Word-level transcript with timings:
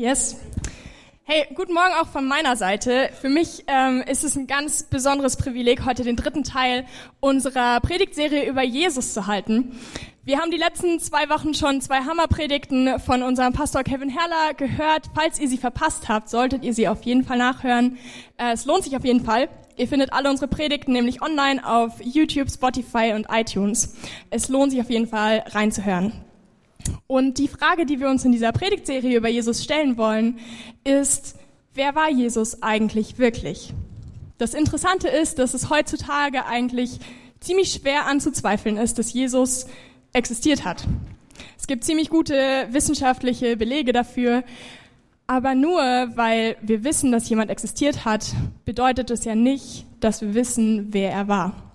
Yes. 0.00 0.36
Hey, 1.24 1.48
guten 1.56 1.74
Morgen 1.74 1.92
auch 2.00 2.06
von 2.06 2.24
meiner 2.24 2.54
Seite. 2.54 3.10
Für 3.20 3.28
mich 3.28 3.64
ähm, 3.66 4.00
ist 4.08 4.22
es 4.22 4.36
ein 4.36 4.46
ganz 4.46 4.84
besonderes 4.84 5.36
Privileg, 5.36 5.84
heute 5.84 6.04
den 6.04 6.14
dritten 6.14 6.44
Teil 6.44 6.86
unserer 7.18 7.80
Predigtserie 7.80 8.48
über 8.48 8.62
Jesus 8.62 9.12
zu 9.12 9.26
halten. 9.26 9.76
Wir 10.22 10.38
haben 10.38 10.52
die 10.52 10.56
letzten 10.56 11.00
zwei 11.00 11.28
Wochen 11.28 11.52
schon 11.52 11.80
zwei 11.80 12.02
Hammerpredigten 12.02 13.00
von 13.00 13.24
unserem 13.24 13.52
Pastor 13.52 13.82
Kevin 13.82 14.08
Herrler 14.08 14.54
gehört. 14.54 15.10
Falls 15.16 15.40
ihr 15.40 15.48
sie 15.48 15.58
verpasst 15.58 16.08
habt, 16.08 16.28
solltet 16.28 16.62
ihr 16.62 16.74
sie 16.74 16.86
auf 16.86 17.02
jeden 17.02 17.24
Fall 17.24 17.38
nachhören. 17.38 17.98
Äh, 18.36 18.52
es 18.52 18.66
lohnt 18.66 18.84
sich 18.84 18.96
auf 18.96 19.04
jeden 19.04 19.24
Fall. 19.24 19.48
Ihr 19.76 19.88
findet 19.88 20.12
alle 20.12 20.30
unsere 20.30 20.46
Predigten 20.46 20.92
nämlich 20.92 21.22
online 21.22 21.68
auf 21.68 21.94
YouTube, 22.00 22.52
Spotify 22.52 23.14
und 23.16 23.26
iTunes. 23.32 23.96
Es 24.30 24.48
lohnt 24.48 24.70
sich 24.70 24.80
auf 24.80 24.90
jeden 24.90 25.08
Fall 25.08 25.42
reinzuhören. 25.48 26.27
Und 27.06 27.38
die 27.38 27.48
Frage, 27.48 27.86
die 27.86 28.00
wir 28.00 28.08
uns 28.08 28.24
in 28.24 28.32
dieser 28.32 28.52
Predigtserie 28.52 29.16
über 29.16 29.28
Jesus 29.28 29.64
stellen 29.64 29.96
wollen, 29.96 30.38
ist, 30.84 31.36
wer 31.74 31.94
war 31.94 32.10
Jesus 32.10 32.62
eigentlich 32.62 33.18
wirklich? 33.18 33.72
Das 34.38 34.54
Interessante 34.54 35.08
ist, 35.08 35.38
dass 35.38 35.54
es 35.54 35.68
heutzutage 35.70 36.46
eigentlich 36.46 37.00
ziemlich 37.40 37.72
schwer 37.72 38.06
anzuzweifeln 38.06 38.76
ist, 38.76 38.98
dass 38.98 39.12
Jesus 39.12 39.66
existiert 40.12 40.64
hat. 40.64 40.86
Es 41.58 41.66
gibt 41.66 41.84
ziemlich 41.84 42.08
gute 42.08 42.68
wissenschaftliche 42.70 43.56
Belege 43.56 43.92
dafür, 43.92 44.44
aber 45.26 45.54
nur 45.54 45.80
weil 46.14 46.56
wir 46.62 46.84
wissen, 46.84 47.12
dass 47.12 47.28
jemand 47.28 47.50
existiert 47.50 48.04
hat, 48.04 48.26
bedeutet 48.64 49.10
es 49.10 49.24
ja 49.24 49.34
nicht, 49.34 49.84
dass 50.00 50.22
wir 50.22 50.34
wissen, 50.34 50.88
wer 50.90 51.10
er 51.10 51.28
war. 51.28 51.67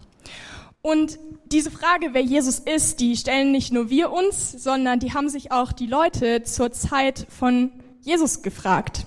Und 0.85 1.17
diese 1.45 1.71
Frage, 1.71 2.09
wer 2.11 2.21
Jesus 2.21 2.59
ist, 2.59 2.99
die 2.99 3.15
stellen 3.15 3.53
nicht 3.53 3.71
nur 3.71 3.89
wir 3.89 4.11
uns, 4.11 4.51
sondern 4.51 4.99
die 4.99 5.13
haben 5.13 5.29
sich 5.29 5.49
auch 5.49 5.71
die 5.71 5.87
Leute 5.87 6.43
zur 6.43 6.73
Zeit 6.73 7.25
von 7.29 7.71
Jesus 8.01 8.41
gefragt. 8.41 9.05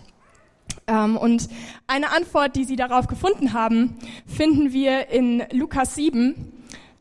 Ähm, 0.87 1.19
und 1.19 1.51
eine 1.87 2.13
Antwort, 2.13 2.57
die 2.57 2.65
sie 2.65 2.77
darauf 2.77 3.09
gefunden 3.09 3.53
haben, 3.53 3.99
finden 4.27 4.73
wir 4.73 5.11
in 5.11 5.45
Lukas 5.53 5.95
7. 5.95 6.51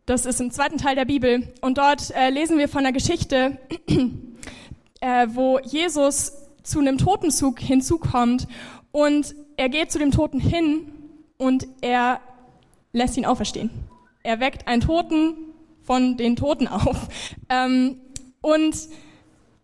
Das 0.05 0.25
ist 0.25 0.41
im 0.41 0.51
zweiten 0.51 0.77
Teil 0.77 0.95
der 0.95 1.05
Bibel. 1.05 1.53
Und 1.61 1.77
dort 1.77 2.11
äh, 2.11 2.29
lesen 2.29 2.57
wir 2.57 2.67
von 2.67 2.79
einer 2.79 2.91
Geschichte, 2.91 3.57
äh, 4.99 5.27
wo 5.29 5.57
Jesus 5.59 6.33
zu 6.63 6.79
einem 6.79 6.97
Totenzug 6.97 7.61
hinzukommt 7.61 8.45
und 8.91 9.35
er 9.55 9.69
geht 9.69 9.93
zu 9.93 9.99
dem 9.99 10.11
Toten 10.11 10.41
hin 10.41 10.91
und 11.37 11.65
er 11.79 12.19
lässt 12.91 13.15
ihn 13.15 13.25
auferstehen. 13.25 13.69
Er 14.25 14.39
weckt 14.39 14.67
einen 14.67 14.81
Toten 14.81 15.35
von 15.83 16.17
den 16.17 16.35
Toten 16.35 16.67
auf. 16.67 17.07
Ähm, 17.47 17.97
und 18.41 18.75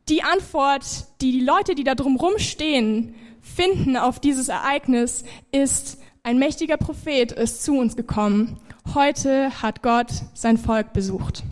die 0.08 0.22
Antwort, 0.22 0.84
die 1.20 1.32
die 1.32 1.44
Leute, 1.44 1.74
die 1.74 1.84
da 1.84 1.96
drumherum 1.96 2.38
stehen, 2.38 3.16
finden 3.42 3.98
auf 3.98 4.20
dieses 4.20 4.50
Ereignis, 4.50 5.24
ist, 5.52 5.98
ein 6.22 6.38
mächtiger 6.38 6.78
Prophet 6.78 7.32
ist 7.32 7.64
zu 7.64 7.74
uns 7.74 7.96
gekommen. 7.96 8.60
Heute 8.94 9.64
hat 9.64 9.82
Gott 9.82 10.12
sein 10.36 10.60
Volk 10.60 10.94
besucht. 10.94 11.44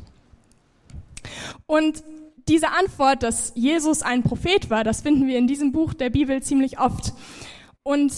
Und 1.66 2.04
diese 2.48 2.70
Antwort, 2.70 3.24
dass 3.24 3.54
Jesus 3.56 4.04
ein 4.04 4.22
Prophet 4.22 4.70
war, 4.70 4.84
das 4.84 5.02
finden 5.02 5.26
wir 5.26 5.40
in 5.40 5.48
diesem 5.48 5.72
Buch 5.72 5.96
der 5.96 6.12
Bibel 6.12 6.44
ziemlich 6.44 6.80
oft. 6.80 7.14
Und 7.82 8.14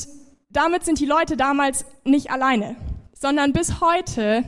damit 0.50 0.84
sind 0.84 1.00
die 1.00 1.06
Leute 1.06 1.38
damals 1.38 1.86
nicht 2.04 2.30
alleine, 2.30 2.76
sondern 3.14 3.54
bis 3.54 3.80
heute 3.80 4.44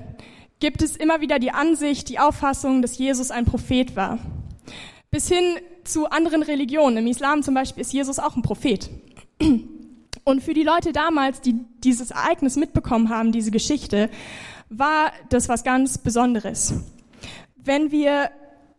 gibt 0.64 0.82
es 0.82 0.96
immer 0.96 1.20
wieder 1.20 1.40
die 1.40 1.52
Ansicht, 1.52 2.08
die 2.08 2.20
Auffassung, 2.20 2.82
dass 2.82 2.98
Jesus 2.98 3.32
ein 3.32 3.44
Prophet 3.44 3.98
war. 3.98 4.18
Bis 5.12 5.28
hin 5.28 5.44
zu 5.84 6.10
anderen 6.10 6.42
Religionen. 6.42 7.00
Im 7.00 7.08
Islam 7.08 7.44
zum 7.44 7.54
Beispiel 7.54 7.82
ist 7.82 7.92
Jesus 7.92 8.18
auch 8.18 8.38
ein 8.38 8.44
Prophet. 8.44 8.90
Und 10.24 10.42
für 10.42 10.54
die 10.54 10.64
Leute 10.64 10.94
damals, 10.94 11.42
die 11.42 11.56
dieses 11.84 12.12
Ereignis 12.12 12.56
mitbekommen 12.56 13.10
haben, 13.10 13.34
diese 13.34 13.52
Geschichte, 13.52 14.10
war 14.70 15.12
das 15.28 15.50
was 15.50 15.66
ganz 15.66 15.98
Besonderes. 15.98 16.76
Wenn 17.58 17.92
wir 17.92 18.30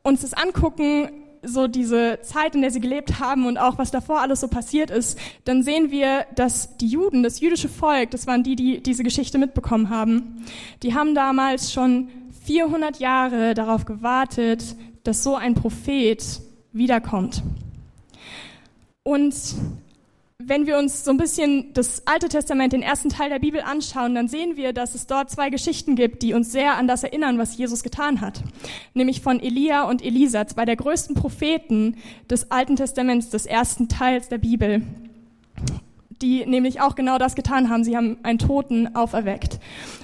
uns 0.03 0.23
das 0.23 0.33
angucken, 0.33 1.11
so 1.45 1.67
diese 1.67 2.19
Zeit, 2.23 2.55
in 2.55 2.63
der 2.63 2.71
sie 2.71 2.81
gelebt 2.81 3.21
haben 3.21 3.47
und 3.47 3.59
auch 3.59 3.79
was 3.79 3.91
davor 3.91 4.21
alles 4.21 4.41
so 4.41 4.49
passiert 4.49 4.91
ist, 4.91 5.19
dann 5.45 5.63
sehen 5.63 5.91
wir, 5.91 6.27
dass 6.35 6.77
die 6.79 6.87
Juden, 6.87 7.23
das 7.23 7.41
jüdische 7.41 7.69
Volk, 7.69 8.11
das 8.11 8.27
waren 8.27 8.43
die, 8.43 8.57
die 8.57 8.83
diese 8.83 9.03
Geschichte 9.03 9.39
mitbekommen 9.39 9.91
haben, 9.91 10.45
die 10.83 10.95
haben 10.95 11.15
damals 11.15 11.73
schon 11.73 12.09
400 12.45 12.99
Jahre 12.99 13.55
darauf 13.55 13.85
gewartet, 13.85 14.77
dass 15.03 15.23
so 15.23 15.35
ein 15.37 15.55
Prophet 15.55 16.41
wiederkommt. 16.73 17.43
Und 19.03 19.35
wenn 20.47 20.67
wir 20.67 20.79
uns 20.79 21.05
so 21.05 21.11
ein 21.11 21.17
bisschen 21.17 21.73
das 21.75 22.07
Alte 22.07 22.29
Testament, 22.29 22.73
den 22.73 22.83
ersten 22.83 23.09
Teil 23.09 23.31
der 23.31 23.39
Bibel 23.39 23.61
anschauen, 23.61 24.15
dann 24.15 24.29
sehen 24.29 24.57
wir, 24.57 24.73
dass 24.73 24.95
es 24.95 25.07
dort 25.07 25.31
zwei 25.31 25.51
Geschichten 25.51 25.97
gibt, 25.97 26.23
die 26.23 26.35
uns 26.35 26.53
sehr 26.53 26.77
an 26.77 26.87
das 26.87 27.03
erinnern, 27.03 27.39
was 27.39 27.57
Jesus 27.57 27.83
getan 27.83 28.21
hat. 28.21 28.43
Nämlich 28.93 29.21
von 29.21 29.41
Elia 29.41 29.85
und 29.85 30.05
Elisa, 30.05 30.47
zwei 30.47 30.65
der 30.65 30.77
größten 30.77 31.15
Propheten 31.15 31.97
des 32.29 32.51
Alten 32.51 32.77
Testaments, 32.77 33.31
des 33.31 33.47
ersten 33.47 33.89
Teils 33.89 34.29
der 34.29 34.39
Bibel, 34.39 34.83
die 36.21 36.45
nämlich 36.47 36.81
auch 36.81 36.95
genau 36.95 37.19
das 37.19 37.35
getan 37.35 37.71
haben. 37.71 37.85
Sie 37.85 37.97
haben 37.97 38.19
einen 38.23 38.39
Toten 38.39 38.95
auferweckt. 38.95 39.59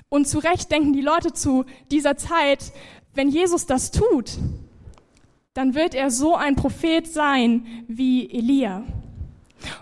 Und 0.09 0.27
zu 0.27 0.39
Recht 0.39 0.71
denken 0.71 0.93
die 0.93 1.03
Leute 1.03 1.33
zu 1.33 1.65
dieser 1.91 2.17
Zeit, 2.17 2.73
wenn 3.15 3.29
Jesus 3.29 3.67
das 3.67 3.91
tut, 3.91 4.39
dann 5.55 5.75
wird 5.75 5.95
er 5.95 6.11
so 6.11 6.37
ein 6.37 6.57
Prophet 6.57 7.07
sein 7.07 7.67
wie 7.89 8.31
Elia. 8.31 8.85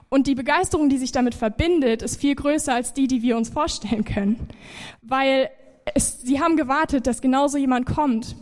Und 0.09 0.27
die 0.27 0.35
Begeisterung, 0.35 0.89
die 0.89 0.99
sich 0.99 1.13
damit 1.13 1.35
verbindet, 1.35 2.03
ist 2.03 2.21
viel 2.21 2.35
größer 2.35 2.75
als 2.75 2.95
die, 2.95 3.07
die 3.07 3.23
wir 3.23 3.37
uns 3.37 3.49
vorstellen 3.49 4.05
können. 4.05 4.49
Weil 5.03 5.51
es, 5.95 6.21
sie 6.23 6.41
haben 6.41 6.57
gewartet, 6.57 7.07
dass 7.07 7.21
genauso 7.21 7.59
jemand 7.59 7.87
kommt. 7.87 8.37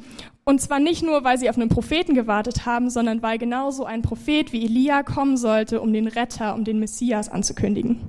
Und 0.44 0.60
zwar 0.60 0.78
nicht 0.78 1.02
nur, 1.02 1.24
weil 1.24 1.38
sie 1.38 1.50
auf 1.50 1.56
einen 1.56 1.68
Propheten 1.68 2.14
gewartet 2.14 2.66
haben, 2.66 2.88
sondern 2.88 3.20
weil 3.20 3.36
genauso 3.36 3.84
ein 3.84 4.02
Prophet 4.02 4.52
wie 4.52 4.64
Elia 4.64 5.02
kommen 5.02 5.36
sollte, 5.36 5.80
um 5.80 5.92
den 5.92 6.06
Retter, 6.06 6.54
um 6.54 6.64
den 6.64 6.78
Messias 6.78 7.28
anzukündigen. 7.28 8.00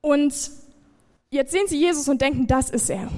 Und 0.00 0.32
jetzt 1.30 1.52
sehen 1.52 1.66
sie 1.66 1.80
Jesus 1.80 2.08
und 2.08 2.22
denken, 2.22 2.46
das 2.46 2.70
ist 2.70 2.88
er. 2.88 3.08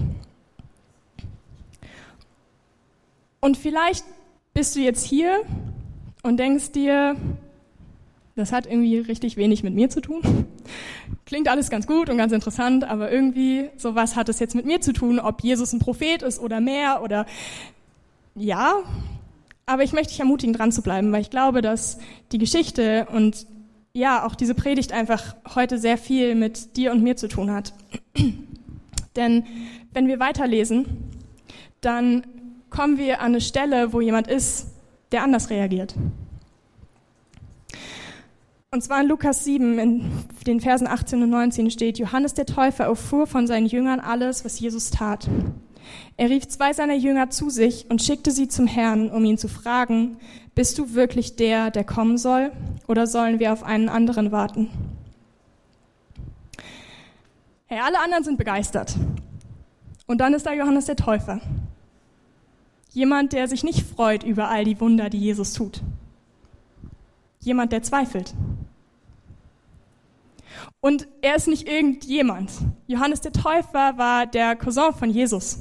Und 3.41 3.57
vielleicht 3.57 4.05
bist 4.55 4.77
du 4.77 4.81
jetzt 4.81 5.05
hier 5.05 5.43
und 6.23 6.39
denkst 6.39 6.73
dir, 6.73 7.17
das 8.41 8.53
hat 8.53 8.67
irgendwie 8.67 8.99
richtig 8.99 9.37
wenig 9.37 9.63
mit 9.63 9.75
mir 9.75 9.91
zu 9.91 10.01
tun. 10.01 10.47
Klingt 11.27 11.49
alles 11.49 11.71
ganz 11.71 11.87
gut 11.87 12.09
und 12.09 12.17
ganz 12.17 12.33
interessant, 12.33 12.85
aber 12.85 13.13
irgendwie, 13.13 13.69
so 13.77 13.95
was 13.95 14.17
hat 14.17 14.29
es 14.29 14.41
jetzt 14.41 14.55
mit 14.55 14.67
mir 14.67 14.81
zu 14.81 14.93
tun, 14.93 15.21
ob 15.21 15.43
Jesus 15.43 15.73
ein 15.73 15.79
Prophet 15.79 16.23
ist 16.23 16.41
oder 16.41 16.61
mehr 16.61 17.03
oder 17.03 17.27
ja. 18.35 18.75
Aber 19.67 19.85
ich 19.85 19.93
möchte 19.93 20.09
dich 20.09 20.21
ermutigen, 20.21 20.55
dran 20.55 20.73
zu 20.73 20.83
bleiben, 20.83 21.13
weil 21.13 21.21
ich 21.21 21.31
glaube, 21.31 21.63
dass 21.63 21.99
die 22.33 22.39
Geschichte 22.39 23.07
und 23.13 23.47
ja, 23.93 24.25
auch 24.25 24.35
diese 24.35 24.55
Predigt 24.55 24.93
einfach 24.93 25.37
heute 25.55 25.79
sehr 25.79 25.99
viel 25.99 26.35
mit 26.35 26.77
dir 26.77 26.93
und 26.93 27.03
mir 27.03 27.17
zu 27.17 27.29
tun 27.29 27.51
hat. 27.51 27.75
Denn 29.17 29.45
wenn 29.93 30.07
wir 30.07 30.21
weiterlesen, 30.21 30.87
dann 31.81 32.25
kommen 32.71 32.99
wir 32.99 33.21
an 33.21 33.27
eine 33.27 33.41
Stelle, 33.41 33.93
wo 33.93 34.01
jemand 34.01 34.29
ist, 34.29 34.69
der 35.13 35.25
anders 35.25 35.51
reagiert. 35.51 35.95
Und 38.73 38.83
zwar 38.85 39.01
in 39.01 39.09
Lukas 39.09 39.43
7, 39.43 39.81
in 39.81 40.13
den 40.47 40.61
Versen 40.61 40.87
18 40.87 41.21
und 41.25 41.31
19 41.31 41.73
steht, 41.73 41.99
Johannes 41.99 42.35
der 42.35 42.47
Täufer 42.47 42.85
erfuhr 42.85 43.27
von 43.27 43.49
seinen 43.49 43.67
Jüngern 43.67 43.99
alles, 43.99 44.45
was 44.45 44.61
Jesus 44.61 44.93
tat. 44.93 45.29
Er 46.17 46.31
rief 46.31 46.47
zwei 46.47 46.73
seiner 46.73 46.95
Jünger 46.95 47.31
zu 47.31 47.51
sich 47.51 47.87
und 47.91 48.01
schickte 48.01 48.31
sie 48.31 48.47
zum 48.47 48.69
Herrn, 48.69 49.11
um 49.11 49.25
ihn 49.25 49.39
zu 49.39 49.49
fragen, 49.49 50.19
bist 50.55 50.79
du 50.79 50.95
wirklich 50.95 51.35
der, 51.35 51.73
der 51.73 51.83
kommen 51.83 52.17
soll, 52.17 52.53
oder 52.87 53.09
sollen 53.09 53.41
wir 53.41 53.53
auf 53.53 53.65
einen 53.65 53.89
anderen 53.89 54.31
warten? 54.31 54.71
Hey, 57.67 57.81
alle 57.81 57.99
anderen 57.99 58.23
sind 58.23 58.39
begeistert. 58.39 58.95
Und 60.07 60.19
dann 60.21 60.33
ist 60.33 60.47
da 60.47 60.53
Johannes 60.53 60.85
der 60.85 60.95
Täufer. 60.95 61.41
Jemand, 62.93 63.33
der 63.33 63.49
sich 63.49 63.65
nicht 63.65 63.85
freut 63.85 64.23
über 64.23 64.49
all 64.49 64.63
die 64.63 64.81
Wunder, 64.81 65.11
die 65.11 65.19
Jesus 65.19 65.55
tut. 65.55 65.83
Jemand, 67.41 67.73
der 67.73 67.83
zweifelt. 67.83 68.33
Und 70.81 71.09
er 71.23 71.37
ist 71.37 71.49
nicht 71.49 71.69
irgendjemand. 71.69 72.51
Johannes 72.87 73.21
der 73.21 73.33
Täufer 73.33 73.97
war 73.99 74.27
der 74.27 74.57
Cousin 74.57 74.93
von 74.93 75.11
Jesus. 75.11 75.59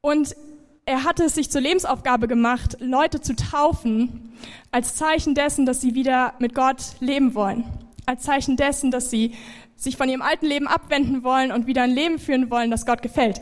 Und 0.00 0.36
er 0.84 1.04
hatte 1.04 1.24
es 1.24 1.34
sich 1.34 1.50
zur 1.50 1.60
Lebensaufgabe 1.60 2.28
gemacht, 2.28 2.76
Leute 2.80 3.20
zu 3.20 3.34
taufen, 3.34 4.32
als 4.70 4.94
Zeichen 4.94 5.34
dessen, 5.34 5.66
dass 5.66 5.80
sie 5.80 5.94
wieder 5.94 6.34
mit 6.38 6.54
Gott 6.54 6.78
leben 7.00 7.34
wollen. 7.34 7.64
Als 8.06 8.22
Zeichen 8.22 8.56
dessen, 8.56 8.92
dass 8.92 9.10
sie 9.10 9.34
sich 9.74 9.96
von 9.96 10.08
ihrem 10.08 10.22
alten 10.22 10.46
Leben 10.46 10.68
abwenden 10.68 11.24
wollen 11.24 11.50
und 11.50 11.66
wieder 11.66 11.82
ein 11.82 11.90
Leben 11.90 12.18
führen 12.18 12.50
wollen, 12.50 12.70
das 12.70 12.86
Gott 12.86 13.02
gefällt. 13.02 13.40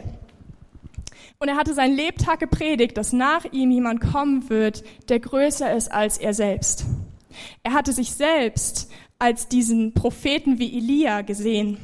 Und 1.38 1.48
er 1.48 1.56
hatte 1.56 1.74
sein 1.74 1.94
Lebtag 1.94 2.40
gepredigt, 2.40 2.96
dass 2.96 3.12
nach 3.12 3.44
ihm 3.52 3.70
jemand 3.70 4.00
kommen 4.00 4.48
wird, 4.48 4.82
der 5.10 5.20
größer 5.20 5.74
ist 5.74 5.92
als 5.92 6.16
er 6.16 6.32
selbst. 6.32 6.86
Er 7.62 7.72
hatte 7.72 7.92
sich 7.92 8.14
selbst 8.14 8.90
als 9.24 9.48
diesen 9.48 9.94
Propheten 9.94 10.58
wie 10.58 10.76
Elia 10.76 11.22
gesehen. 11.22 11.78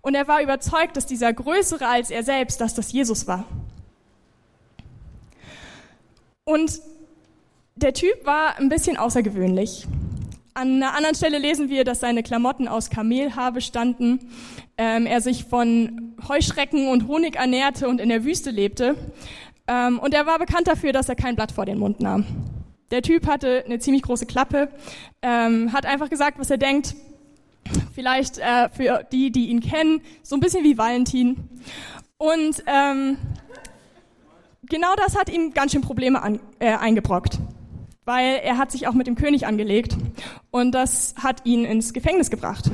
Und 0.00 0.16
er 0.16 0.26
war 0.26 0.42
überzeugt, 0.42 0.96
dass 0.96 1.06
dieser 1.06 1.32
Größere 1.32 1.86
als 1.86 2.10
er 2.10 2.24
selbst, 2.24 2.60
dass 2.60 2.74
das 2.74 2.90
Jesus 2.90 3.28
war. 3.28 3.44
Und 6.42 6.80
der 7.76 7.94
Typ 7.94 8.26
war 8.26 8.58
ein 8.58 8.68
bisschen 8.68 8.96
außergewöhnlich. 8.96 9.86
An 10.54 10.82
einer 10.82 10.96
anderen 10.96 11.14
Stelle 11.14 11.38
lesen 11.38 11.68
wir, 11.68 11.84
dass 11.84 12.00
seine 12.00 12.24
Klamotten 12.24 12.66
aus 12.66 12.90
Kamelhaar 12.90 13.52
bestanden, 13.52 14.18
ähm, 14.76 15.06
er 15.06 15.20
sich 15.20 15.44
von 15.44 16.16
Heuschrecken 16.28 16.88
und 16.88 17.06
Honig 17.06 17.36
ernährte 17.36 17.86
und 17.88 18.00
in 18.00 18.08
der 18.08 18.24
Wüste 18.24 18.50
lebte. 18.50 18.96
Ähm, 19.68 20.00
und 20.00 20.12
er 20.12 20.26
war 20.26 20.40
bekannt 20.40 20.66
dafür, 20.66 20.92
dass 20.92 21.08
er 21.08 21.14
kein 21.14 21.36
Blatt 21.36 21.52
vor 21.52 21.66
den 21.66 21.78
Mund 21.78 22.00
nahm. 22.00 22.26
Der 22.90 23.02
Typ 23.02 23.26
hatte 23.26 23.64
eine 23.64 23.78
ziemlich 23.78 24.02
große 24.02 24.26
Klappe, 24.26 24.68
ähm, 25.22 25.72
hat 25.72 25.86
einfach 25.86 26.10
gesagt, 26.10 26.38
was 26.38 26.50
er 26.50 26.58
denkt. 26.58 26.94
Vielleicht 27.94 28.38
äh, 28.38 28.68
für 28.68 29.06
die, 29.10 29.30
die 29.30 29.48
ihn 29.48 29.60
kennen, 29.60 30.02
so 30.22 30.36
ein 30.36 30.40
bisschen 30.40 30.64
wie 30.64 30.76
Valentin. 30.76 31.48
Und 32.18 32.62
ähm, 32.66 33.16
genau 34.62 34.94
das 34.96 35.16
hat 35.16 35.30
ihm 35.30 35.52
ganz 35.54 35.72
schön 35.72 35.80
Probleme 35.80 36.22
an, 36.22 36.40
äh, 36.58 36.74
eingebrockt 36.74 37.38
weil 38.04 38.40
er 38.42 38.58
hat 38.58 38.70
sich 38.70 38.86
auch 38.86 38.92
mit 38.92 39.06
dem 39.06 39.14
König 39.14 39.46
angelegt 39.46 39.96
und 40.50 40.72
das 40.72 41.14
hat 41.22 41.46
ihn 41.46 41.64
ins 41.64 41.92
Gefängnis 41.92 42.30
gebracht. 42.30 42.70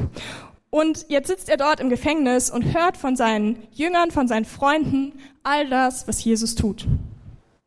Und 0.70 1.06
jetzt 1.08 1.28
sitzt 1.28 1.48
er 1.48 1.56
dort 1.56 1.80
im 1.80 1.90
Gefängnis 1.90 2.50
und 2.50 2.74
hört 2.74 2.96
von 2.96 3.16
seinen 3.16 3.58
Jüngern, 3.72 4.10
von 4.10 4.28
seinen 4.28 4.44
Freunden 4.44 5.12
all 5.42 5.68
das, 5.68 6.06
was 6.06 6.22
Jesus 6.22 6.54
tut. 6.54 6.86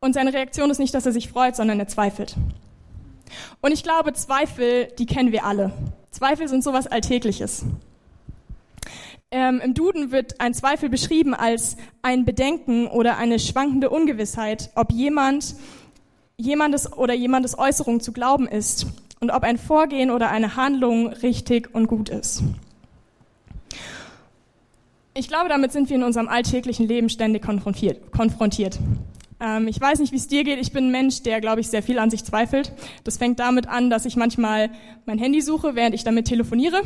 Und 0.03 0.11
seine 0.11 0.33
Reaktion 0.33 0.69
ist 0.69 0.79
nicht, 0.79 0.93
dass 0.93 1.05
er 1.05 1.13
sich 1.13 1.29
freut, 1.29 1.55
sondern 1.55 1.79
er 1.79 1.87
zweifelt. 1.87 2.35
Und 3.61 3.71
ich 3.71 3.83
glaube, 3.83 4.11
Zweifel, 4.11 4.87
die 4.99 5.05
kennen 5.05 5.31
wir 5.31 5.45
alle. 5.45 5.71
Zweifel 6.11 6.49
sind 6.49 6.61
sowas 6.61 6.87
Alltägliches. 6.87 7.63
Ähm, 9.31 9.61
Im 9.63 9.73
Duden 9.73 10.11
wird 10.11 10.41
ein 10.41 10.53
Zweifel 10.53 10.89
beschrieben 10.89 11.33
als 11.33 11.77
ein 12.01 12.25
Bedenken 12.25 12.87
oder 12.87 13.17
eine 13.17 13.39
schwankende 13.39 13.89
Ungewissheit, 13.89 14.71
ob 14.75 14.91
jemand 14.91 15.55
jemandes 16.35 16.91
oder 16.91 17.13
jemandes 17.13 17.57
Äußerung 17.57 18.01
zu 18.01 18.11
glauben 18.11 18.45
ist 18.45 18.87
und 19.21 19.31
ob 19.31 19.43
ein 19.43 19.57
Vorgehen 19.57 20.11
oder 20.11 20.29
eine 20.31 20.57
Handlung 20.57 21.07
richtig 21.07 21.73
und 21.73 21.87
gut 21.87 22.09
ist. 22.09 22.43
Ich 25.13 25.29
glaube, 25.29 25.47
damit 25.47 25.71
sind 25.71 25.87
wir 25.87 25.95
in 25.95 26.03
unserem 26.03 26.27
alltäglichen 26.27 26.89
Leben 26.89 27.07
ständig 27.07 27.41
konfrontiert. 27.41 28.11
konfrontiert. 28.11 28.77
Ähm, 29.43 29.67
ich 29.67 29.79
weiß 29.79 29.99
nicht, 29.99 30.13
wie 30.13 30.17
es 30.17 30.27
dir 30.27 30.43
geht. 30.43 30.59
Ich 30.59 30.71
bin 30.71 30.87
ein 30.87 30.91
Mensch, 30.91 31.21
der, 31.21 31.41
glaube 31.41 31.59
ich, 31.59 31.67
sehr 31.67 31.83
viel 31.83 31.99
an 31.99 32.09
sich 32.09 32.23
zweifelt. 32.23 32.71
Das 33.03 33.17
fängt 33.17 33.39
damit 33.39 33.67
an, 33.67 33.89
dass 33.89 34.05
ich 34.05 34.15
manchmal 34.15 34.69
mein 35.05 35.17
Handy 35.17 35.41
suche, 35.41 35.75
während 35.75 35.93
ich 35.93 36.05
damit 36.05 36.25
telefoniere. 36.25 36.81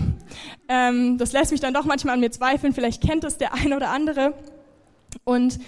Ähm, 0.67 1.19
das 1.19 1.33
lässt 1.33 1.51
mich 1.51 1.61
dann 1.61 1.73
doch 1.73 1.85
manchmal 1.85 2.15
an 2.15 2.19
mir 2.19 2.31
zweifeln. 2.31 2.73
Vielleicht 2.73 3.01
kennt 3.03 3.23
es 3.23 3.37
der 3.37 3.53
eine 3.53 3.75
oder 3.75 3.91
andere. 3.91 4.33
Und 5.23 5.59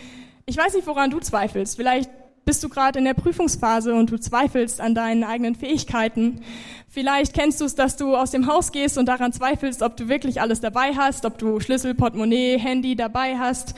ich 0.47 0.57
weiß 0.57 0.73
nicht, 0.73 0.87
woran 0.87 1.11
du 1.11 1.19
zweifelst. 1.19 1.75
Vielleicht 1.75 2.09
bist 2.43 2.63
du 2.63 2.69
gerade 2.69 2.97
in 2.97 3.05
der 3.05 3.13
Prüfungsphase 3.13 3.93
und 3.93 4.09
du 4.09 4.17
zweifelst 4.17 4.81
an 4.81 4.95
deinen 4.95 5.23
eigenen 5.23 5.53
Fähigkeiten. 5.53 6.41
Vielleicht 6.87 7.35
kennst 7.35 7.61
du 7.61 7.65
es, 7.65 7.75
dass 7.75 7.95
du 7.97 8.15
aus 8.15 8.31
dem 8.31 8.47
Haus 8.47 8.71
gehst 8.71 8.97
und 8.97 9.05
daran 9.05 9.31
zweifelst, 9.31 9.83
ob 9.83 9.95
du 9.95 10.07
wirklich 10.07 10.41
alles 10.41 10.59
dabei 10.59 10.95
hast, 10.95 11.25
ob 11.25 11.37
du 11.37 11.59
Schlüssel, 11.59 11.93
Portemonnaie, 11.93 12.57
Handy 12.57 12.95
dabei 12.95 13.37
hast. 13.37 13.75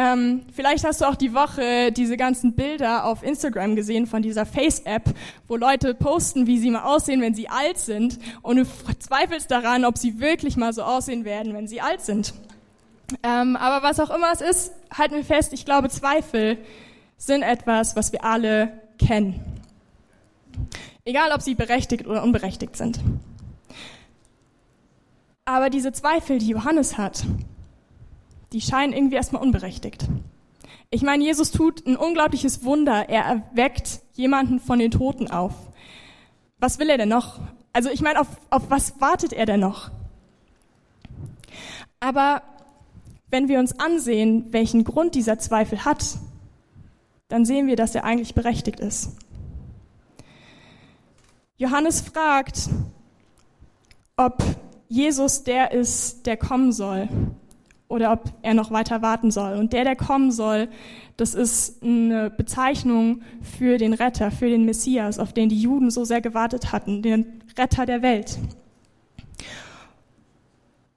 Ähm, 0.00 0.46
vielleicht 0.54 0.82
hast 0.86 1.02
du 1.02 1.04
auch 1.04 1.14
die 1.14 1.34
Woche 1.34 1.92
diese 1.92 2.16
ganzen 2.16 2.54
Bilder 2.54 3.04
auf 3.04 3.22
Instagram 3.22 3.76
gesehen 3.76 4.06
von 4.06 4.22
dieser 4.22 4.46
Face-App, 4.46 5.14
wo 5.46 5.56
Leute 5.56 5.92
posten, 5.92 6.46
wie 6.46 6.58
sie 6.58 6.70
mal 6.70 6.84
aussehen, 6.84 7.20
wenn 7.20 7.34
sie 7.34 7.50
alt 7.50 7.76
sind. 7.76 8.18
Und 8.40 8.56
du 8.56 8.64
zweifelst 8.98 9.50
daran, 9.50 9.84
ob 9.84 9.98
sie 9.98 10.18
wirklich 10.18 10.56
mal 10.56 10.72
so 10.72 10.84
aussehen 10.84 11.26
werden, 11.26 11.52
wenn 11.52 11.68
sie 11.68 11.82
alt 11.82 12.00
sind. 12.00 12.32
Ähm, 13.22 13.56
aber 13.56 13.86
was 13.86 14.00
auch 14.00 14.08
immer 14.08 14.32
es 14.32 14.40
ist, 14.40 14.72
halten 14.96 15.16
wir 15.16 15.24
fest, 15.24 15.52
ich 15.52 15.66
glaube, 15.66 15.90
Zweifel 15.90 16.56
sind 17.18 17.42
etwas, 17.42 17.94
was 17.94 18.10
wir 18.10 18.24
alle 18.24 18.72
kennen. 18.98 19.38
Egal, 21.04 21.30
ob 21.34 21.42
sie 21.42 21.54
berechtigt 21.54 22.06
oder 22.06 22.22
unberechtigt 22.22 22.74
sind. 22.74 23.00
Aber 25.44 25.68
diese 25.68 25.92
Zweifel, 25.92 26.38
die 26.38 26.48
Johannes 26.48 26.96
hat, 26.96 27.26
die 28.52 28.60
scheinen 28.60 28.92
irgendwie 28.92 29.16
erstmal 29.16 29.42
unberechtigt. 29.42 30.08
Ich 30.90 31.02
meine, 31.02 31.22
Jesus 31.22 31.52
tut 31.52 31.86
ein 31.86 31.96
unglaubliches 31.96 32.64
Wunder. 32.64 33.08
Er 33.08 33.22
erweckt 33.22 34.00
jemanden 34.14 34.58
von 34.58 34.78
den 34.78 34.90
Toten 34.90 35.30
auf. 35.30 35.54
Was 36.58 36.78
will 36.78 36.90
er 36.90 36.98
denn 36.98 37.08
noch? 37.08 37.38
Also 37.72 37.90
ich 37.90 38.00
meine, 38.00 38.20
auf, 38.20 38.26
auf 38.50 38.70
was 38.70 39.00
wartet 39.00 39.32
er 39.32 39.46
denn 39.46 39.60
noch? 39.60 39.90
Aber 42.00 42.42
wenn 43.30 43.48
wir 43.48 43.60
uns 43.60 43.78
ansehen, 43.78 44.52
welchen 44.52 44.82
Grund 44.82 45.14
dieser 45.14 45.38
Zweifel 45.38 45.84
hat, 45.84 46.18
dann 47.28 47.44
sehen 47.44 47.68
wir, 47.68 47.76
dass 47.76 47.94
er 47.94 48.02
eigentlich 48.04 48.34
berechtigt 48.34 48.80
ist. 48.80 49.16
Johannes 51.56 52.00
fragt, 52.00 52.68
ob 54.16 54.42
Jesus 54.88 55.44
der 55.44 55.70
ist, 55.70 56.26
der 56.26 56.36
kommen 56.36 56.72
soll 56.72 57.08
oder 57.90 58.12
ob 58.12 58.32
er 58.42 58.54
noch 58.54 58.70
weiter 58.70 59.02
warten 59.02 59.30
soll. 59.30 59.58
Und 59.58 59.72
der, 59.72 59.84
der 59.84 59.96
kommen 59.96 60.30
soll, 60.30 60.68
das 61.16 61.34
ist 61.34 61.82
eine 61.82 62.30
Bezeichnung 62.30 63.22
für 63.42 63.76
den 63.78 63.92
Retter, 63.92 64.30
für 64.30 64.48
den 64.48 64.64
Messias, 64.64 65.18
auf 65.18 65.32
den 65.32 65.48
die 65.48 65.60
Juden 65.60 65.90
so 65.90 66.04
sehr 66.04 66.20
gewartet 66.20 66.72
hatten, 66.72 67.02
den 67.02 67.42
Retter 67.58 67.86
der 67.86 68.00
Welt. 68.00 68.38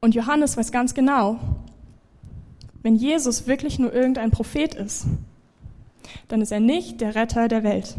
Und 0.02 0.14
Johannes 0.14 0.56
weiß 0.56 0.72
ganz 0.72 0.94
genau, 0.94 1.40
wenn 2.84 2.96
Jesus 2.96 3.48
wirklich 3.48 3.80
nur 3.80 3.92
irgendein 3.92 4.30
Prophet 4.30 4.76
ist, 4.76 5.08
dann 6.28 6.42
ist 6.42 6.52
er 6.52 6.60
nicht 6.60 7.02
der 7.02 7.16
Retter 7.16 7.48
der 7.48 7.64
Welt. 7.64 7.96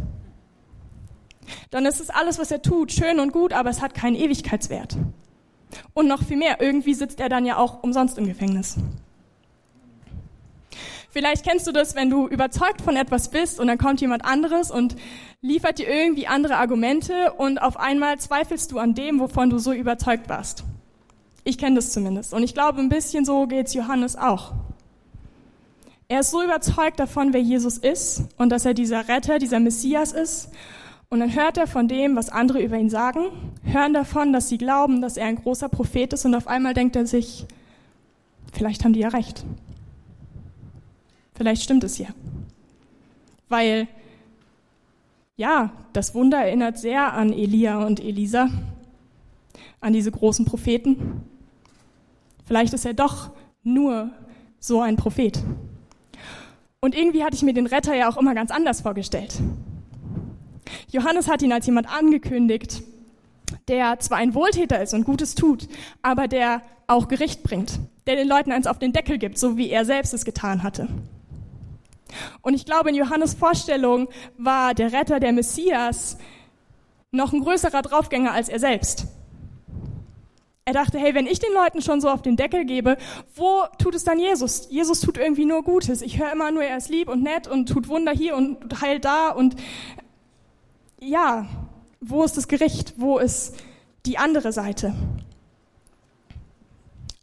Dann 1.70 1.84
ist 1.84 2.00
es 2.00 2.10
alles, 2.10 2.38
was 2.38 2.50
er 2.50 2.62
tut, 2.62 2.92
schön 2.92 3.18
und 3.18 3.32
gut, 3.32 3.52
aber 3.52 3.70
es 3.70 3.82
hat 3.82 3.94
keinen 3.94 4.14
Ewigkeitswert. 4.14 4.96
Und 5.92 6.08
noch 6.08 6.22
viel 6.22 6.36
mehr, 6.36 6.60
irgendwie 6.60 6.94
sitzt 6.94 7.20
er 7.20 7.28
dann 7.28 7.46
ja 7.46 7.56
auch 7.56 7.82
umsonst 7.82 8.18
im 8.18 8.26
Gefängnis. 8.26 8.76
Vielleicht 11.14 11.44
kennst 11.44 11.64
du 11.68 11.70
das, 11.70 11.94
wenn 11.94 12.10
du 12.10 12.26
überzeugt 12.26 12.82
von 12.82 12.96
etwas 12.96 13.30
bist 13.30 13.60
und 13.60 13.68
dann 13.68 13.78
kommt 13.78 14.00
jemand 14.00 14.24
anderes 14.24 14.72
und 14.72 14.96
liefert 15.42 15.78
dir 15.78 15.88
irgendwie 15.88 16.26
andere 16.26 16.56
Argumente 16.56 17.32
und 17.34 17.58
auf 17.58 17.78
einmal 17.78 18.18
zweifelst 18.18 18.72
du 18.72 18.80
an 18.80 18.94
dem, 18.94 19.20
wovon 19.20 19.48
du 19.48 19.58
so 19.58 19.72
überzeugt 19.72 20.28
warst. 20.28 20.64
Ich 21.44 21.56
kenne 21.56 21.76
das 21.76 21.92
zumindest 21.92 22.34
und 22.34 22.42
ich 22.42 22.52
glaube, 22.52 22.80
ein 22.80 22.88
bisschen 22.88 23.24
so 23.24 23.46
geht's 23.46 23.74
Johannes 23.74 24.16
auch. 24.16 24.54
Er 26.08 26.20
ist 26.20 26.32
so 26.32 26.42
überzeugt 26.42 26.98
davon, 26.98 27.32
wer 27.32 27.40
Jesus 27.40 27.78
ist 27.78 28.24
und 28.36 28.50
dass 28.50 28.64
er 28.64 28.74
dieser 28.74 29.06
Retter, 29.06 29.38
dieser 29.38 29.60
Messias 29.60 30.12
ist. 30.12 30.50
Und 31.14 31.20
dann 31.20 31.32
hört 31.32 31.58
er 31.58 31.68
von 31.68 31.86
dem, 31.86 32.16
was 32.16 32.28
andere 32.28 32.60
über 32.60 32.76
ihn 32.76 32.90
sagen, 32.90 33.26
hören 33.62 33.94
davon, 33.94 34.32
dass 34.32 34.48
sie 34.48 34.58
glauben, 34.58 35.00
dass 35.00 35.16
er 35.16 35.26
ein 35.26 35.36
großer 35.36 35.68
Prophet 35.68 36.12
ist 36.12 36.24
und 36.24 36.34
auf 36.34 36.48
einmal 36.48 36.74
denkt 36.74 36.96
er 36.96 37.06
sich, 37.06 37.46
vielleicht 38.52 38.82
haben 38.82 38.94
die 38.94 38.98
ja 38.98 39.10
recht. 39.10 39.44
Vielleicht 41.36 41.62
stimmt 41.62 41.84
es 41.84 41.98
ja. 41.98 42.08
Weil, 43.48 43.86
ja, 45.36 45.70
das 45.92 46.16
Wunder 46.16 46.38
erinnert 46.38 46.78
sehr 46.78 47.12
an 47.12 47.32
Elia 47.32 47.86
und 47.86 48.00
Elisa, 48.00 48.50
an 49.80 49.92
diese 49.92 50.10
großen 50.10 50.44
Propheten. 50.44 51.22
Vielleicht 52.44 52.74
ist 52.74 52.86
er 52.86 52.94
doch 52.94 53.30
nur 53.62 54.10
so 54.58 54.80
ein 54.80 54.96
Prophet. 54.96 55.40
Und 56.80 56.96
irgendwie 56.96 57.22
hatte 57.22 57.36
ich 57.36 57.44
mir 57.44 57.54
den 57.54 57.68
Retter 57.68 57.94
ja 57.94 58.08
auch 58.08 58.16
immer 58.16 58.34
ganz 58.34 58.50
anders 58.50 58.80
vorgestellt. 58.80 59.40
Johannes 60.90 61.28
hat 61.28 61.42
ihn 61.42 61.52
als 61.52 61.66
jemand 61.66 61.88
angekündigt, 61.88 62.82
der 63.68 63.98
zwar 64.00 64.18
ein 64.18 64.34
Wohltäter 64.34 64.82
ist 64.82 64.94
und 64.94 65.04
Gutes 65.04 65.34
tut, 65.34 65.68
aber 66.02 66.28
der 66.28 66.62
auch 66.86 67.08
Gericht 67.08 67.42
bringt, 67.42 67.78
der 68.06 68.16
den 68.16 68.28
Leuten 68.28 68.52
eins 68.52 68.66
auf 68.66 68.78
den 68.78 68.92
Deckel 68.92 69.18
gibt, 69.18 69.38
so 69.38 69.56
wie 69.56 69.70
er 69.70 69.84
selbst 69.84 70.12
es 70.14 70.24
getan 70.24 70.62
hatte. 70.62 70.88
Und 72.42 72.54
ich 72.54 72.64
glaube, 72.64 72.90
in 72.90 72.94
Johannes 72.94 73.34
Vorstellung 73.34 74.08
war 74.38 74.74
der 74.74 74.92
Retter, 74.92 75.20
der 75.20 75.32
Messias, 75.32 76.18
noch 77.10 77.32
ein 77.32 77.40
größerer 77.40 77.82
Draufgänger 77.82 78.32
als 78.32 78.48
er 78.48 78.58
selbst. 78.58 79.06
Er 80.66 80.72
dachte, 80.72 80.98
hey, 80.98 81.14
wenn 81.14 81.26
ich 81.26 81.38
den 81.38 81.52
Leuten 81.52 81.82
schon 81.82 82.00
so 82.00 82.08
auf 82.08 82.22
den 82.22 82.36
Deckel 82.36 82.64
gebe, 82.64 82.96
wo 83.34 83.64
tut 83.78 83.94
es 83.94 84.04
dann 84.04 84.18
Jesus? 84.18 84.66
Jesus 84.70 85.00
tut 85.00 85.18
irgendwie 85.18 85.44
nur 85.44 85.62
Gutes. 85.62 86.00
Ich 86.00 86.18
höre 86.18 86.32
immer 86.32 86.50
nur, 86.50 86.64
er 86.64 86.78
ist 86.78 86.88
lieb 86.88 87.10
und 87.10 87.22
nett 87.22 87.46
und 87.46 87.68
tut 87.68 87.88
Wunder 87.88 88.12
hier 88.12 88.34
und 88.34 88.80
heilt 88.80 89.04
da 89.04 89.28
und 89.28 89.56
ja, 91.04 91.46
wo 92.00 92.22
ist 92.24 92.36
das 92.36 92.48
Gericht? 92.48 92.94
Wo 92.96 93.18
ist 93.18 93.54
die 94.06 94.18
andere 94.18 94.52
Seite? 94.52 94.94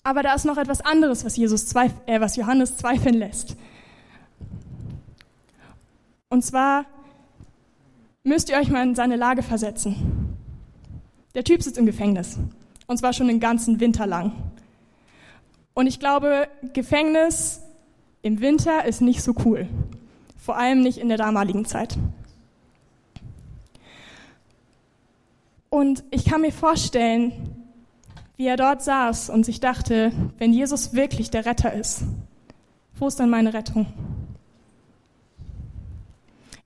Aber 0.04 0.24
da 0.24 0.34
ist 0.34 0.46
noch 0.46 0.58
etwas 0.58 0.82
anderes, 0.82 1.24
was 1.26 1.38
Jesus 1.38 1.68
zweif 1.68 1.92
äh, 2.08 2.20
was 2.20 2.36
Johannes 2.36 2.78
zweifeln 2.78 3.16
lässt. 3.16 3.56
Und 6.30 6.44
zwar 6.44 6.86
müsst 8.24 8.50
ihr 8.50 8.58
euch 8.58 8.70
mal 8.70 8.84
in 8.84 8.96
seine 8.96 9.16
Lage 9.16 9.44
versetzen. 9.44 10.38
Der 11.36 11.44
Typ 11.44 11.62
sitzt 11.62 11.78
im 11.78 11.86
Gefängnis. 11.86 12.38
Und 12.88 12.98
zwar 12.98 13.14
schon 13.14 13.28
den 13.28 13.40
ganzen 13.40 13.80
Winter 13.80 14.08
lang. 14.08 14.34
Und 15.74 15.88
ich 15.88 16.00
glaube, 16.00 16.48
Gefängnis 16.74 17.62
im 18.22 18.42
Winter 18.42 18.86
ist 18.86 19.02
nicht 19.02 19.22
so 19.22 19.34
cool. 19.46 19.68
Vor 20.38 20.58
allem 20.58 20.82
nicht 20.82 20.98
in 20.98 21.10
der 21.10 21.18
damaligen 21.18 21.66
Zeit. 21.66 21.98
Und 25.74 26.04
ich 26.12 26.26
kann 26.26 26.42
mir 26.42 26.52
vorstellen, 26.52 27.32
wie 28.36 28.46
er 28.46 28.58
dort 28.58 28.84
saß 28.84 29.30
und 29.30 29.46
sich 29.46 29.62
dachte, 29.62 30.12
wenn 30.38 30.52
Jesus 30.52 30.94
wirklich 30.94 31.32
der 31.32 31.46
Retter 31.46 31.72
ist, 31.72 32.04
wo 32.96 33.08
ist 33.08 33.22
dann 33.22 33.30
meine 33.30 33.54
Rettung? 33.54 33.86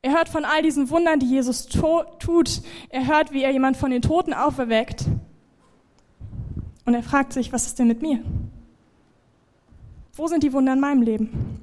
Er 0.01 0.13
hört 0.13 0.27
von 0.27 0.43
all 0.43 0.63
diesen 0.63 0.89
Wundern, 0.89 1.19
die 1.19 1.29
Jesus 1.29 1.67
tut. 1.67 2.61
Er 2.89 3.05
hört, 3.05 3.31
wie 3.31 3.43
er 3.43 3.51
jemand 3.51 3.77
von 3.77 3.91
den 3.91 4.01
Toten 4.01 4.33
auferweckt. 4.33 5.05
Und 6.85 6.95
er 6.95 7.03
fragt 7.03 7.31
sich, 7.31 7.53
was 7.53 7.67
ist 7.67 7.77
denn 7.77 7.87
mit 7.87 8.01
mir? 8.01 8.19
Wo 10.13 10.25
sind 10.25 10.41
die 10.41 10.51
Wunder 10.51 10.73
in 10.73 10.79
meinem 10.79 11.03
Leben? 11.03 11.59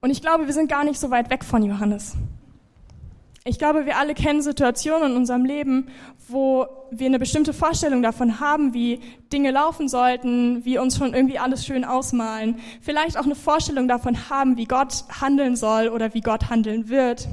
Und 0.00 0.10
ich 0.10 0.20
glaube, 0.20 0.46
wir 0.46 0.54
sind 0.54 0.68
gar 0.68 0.82
nicht 0.82 0.98
so 0.98 1.10
weit 1.10 1.30
weg 1.30 1.44
von 1.44 1.62
Johannes. 1.62 2.16
Ich 3.44 3.58
glaube, 3.58 3.86
wir 3.86 3.98
alle 3.98 4.14
kennen 4.14 4.40
Situationen 4.40 5.12
in 5.12 5.16
unserem 5.16 5.44
Leben, 5.44 5.88
wo 6.28 6.66
wir 6.92 7.06
eine 7.06 7.18
bestimmte 7.18 7.52
Vorstellung 7.52 8.00
davon 8.00 8.38
haben, 8.38 8.72
wie 8.72 9.00
Dinge 9.32 9.50
laufen 9.50 9.88
sollten, 9.88 10.64
wie 10.64 10.78
uns 10.78 10.96
schon 10.96 11.12
irgendwie 11.12 11.40
alles 11.40 11.66
schön 11.66 11.84
ausmalen. 11.84 12.60
Vielleicht 12.80 13.18
auch 13.18 13.24
eine 13.24 13.34
Vorstellung 13.34 13.88
davon 13.88 14.30
haben, 14.30 14.56
wie 14.56 14.66
Gott 14.66 15.04
handeln 15.20 15.56
soll 15.56 15.88
oder 15.88 16.14
wie 16.14 16.20
Gott 16.20 16.50
handeln 16.50 16.88
wird. 16.88 17.28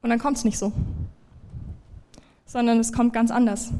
Und 0.00 0.08
dann 0.08 0.18
kommt 0.18 0.38
es 0.38 0.44
nicht 0.44 0.58
so, 0.58 0.72
sondern 2.46 2.78
es 2.78 2.94
kommt 2.94 3.12
ganz 3.12 3.30
anders. 3.30 3.72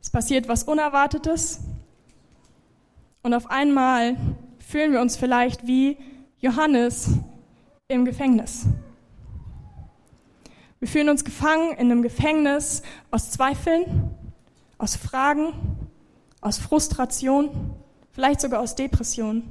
Es 0.00 0.10
passiert 0.10 0.48
was 0.48 0.62
Unerwartetes 0.62 1.60
und 3.22 3.34
auf 3.34 3.50
einmal 3.50 4.16
fühlen 4.60 4.92
wir 4.92 5.00
uns 5.00 5.16
vielleicht 5.16 5.66
wie 5.66 5.96
Johannes 6.40 7.10
im 7.90 8.04
Gefängnis. 8.04 8.66
Wir 10.78 10.88
fühlen 10.88 11.08
uns 11.08 11.24
gefangen 11.24 11.70
in 11.72 11.90
einem 11.90 12.02
Gefängnis 12.02 12.82
aus 13.10 13.30
Zweifeln, 13.30 14.10
aus 14.76 14.94
Fragen, 14.94 15.54
aus 16.42 16.58
Frustration, 16.58 17.48
vielleicht 18.12 18.42
sogar 18.42 18.60
aus 18.60 18.74
Depression, 18.74 19.42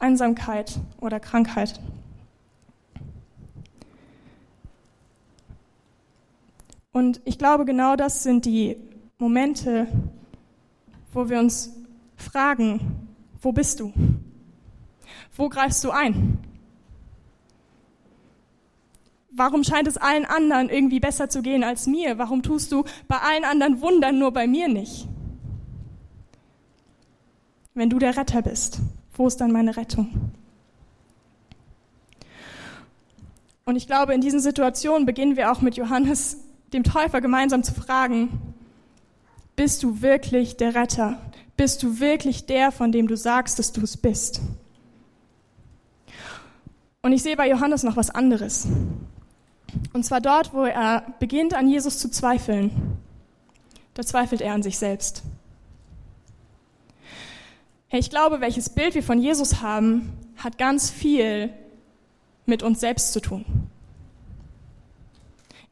Einsamkeit 0.00 0.80
oder 1.00 1.20
Krankheit. 1.20 1.80
Und 6.90 7.20
ich 7.24 7.38
glaube, 7.38 7.66
genau 7.66 7.94
das 7.94 8.24
sind 8.24 8.46
die 8.46 8.78
Momente, 9.18 9.86
wo 11.12 11.28
wir 11.28 11.38
uns 11.38 11.72
fragen, 12.16 13.06
wo 13.40 13.52
bist 13.52 13.78
du? 13.78 13.92
Wo 15.36 15.48
greifst 15.48 15.84
du 15.84 15.92
ein? 15.92 16.40
Warum 19.36 19.64
scheint 19.64 19.86
es 19.86 19.98
allen 19.98 20.24
anderen 20.24 20.70
irgendwie 20.70 20.98
besser 20.98 21.28
zu 21.28 21.42
gehen 21.42 21.62
als 21.62 21.86
mir? 21.86 22.16
Warum 22.16 22.42
tust 22.42 22.72
du 22.72 22.84
bei 23.06 23.18
allen 23.18 23.44
anderen 23.44 23.82
Wundern 23.82 24.18
nur 24.18 24.32
bei 24.32 24.46
mir 24.46 24.66
nicht? 24.66 25.06
Wenn 27.74 27.90
du 27.90 27.98
der 27.98 28.16
Retter 28.16 28.40
bist, 28.40 28.78
wo 29.14 29.26
ist 29.26 29.36
dann 29.36 29.52
meine 29.52 29.76
Rettung? 29.76 30.32
Und 33.66 33.76
ich 33.76 33.86
glaube, 33.86 34.14
in 34.14 34.22
diesen 34.22 34.40
Situationen 34.40 35.04
beginnen 35.04 35.36
wir 35.36 35.52
auch 35.52 35.60
mit 35.60 35.76
Johannes, 35.76 36.38
dem 36.72 36.82
Täufer, 36.82 37.20
gemeinsam 37.20 37.62
zu 37.62 37.74
fragen, 37.74 38.54
bist 39.54 39.82
du 39.82 40.00
wirklich 40.00 40.56
der 40.56 40.74
Retter? 40.74 41.20
Bist 41.58 41.82
du 41.82 42.00
wirklich 42.00 42.46
der, 42.46 42.72
von 42.72 42.90
dem 42.90 43.06
du 43.06 43.16
sagst, 43.18 43.58
dass 43.58 43.72
du 43.72 43.82
es 43.82 43.98
bist? 43.98 44.40
Und 47.02 47.12
ich 47.12 47.22
sehe 47.22 47.36
bei 47.36 47.50
Johannes 47.50 47.82
noch 47.82 47.96
was 47.96 48.08
anderes. 48.08 48.66
Und 49.92 50.04
zwar 50.04 50.20
dort, 50.20 50.52
wo 50.52 50.64
er 50.64 51.14
beginnt 51.18 51.54
an 51.54 51.68
Jesus 51.68 51.98
zu 51.98 52.10
zweifeln. 52.10 52.98
Da 53.94 54.02
zweifelt 54.02 54.40
er 54.40 54.52
an 54.52 54.62
sich 54.62 54.78
selbst. 54.78 55.22
Hey, 57.88 58.00
ich 58.00 58.10
glaube, 58.10 58.40
welches 58.40 58.68
Bild 58.68 58.94
wir 58.94 59.02
von 59.02 59.20
Jesus 59.20 59.62
haben, 59.62 60.12
hat 60.36 60.58
ganz 60.58 60.90
viel 60.90 61.50
mit 62.44 62.62
uns 62.62 62.80
selbst 62.80 63.12
zu 63.12 63.20
tun. 63.20 63.44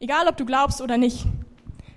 Egal, 0.00 0.28
ob 0.28 0.36
du 0.36 0.44
glaubst 0.44 0.80
oder 0.80 0.96
nicht. 0.96 1.26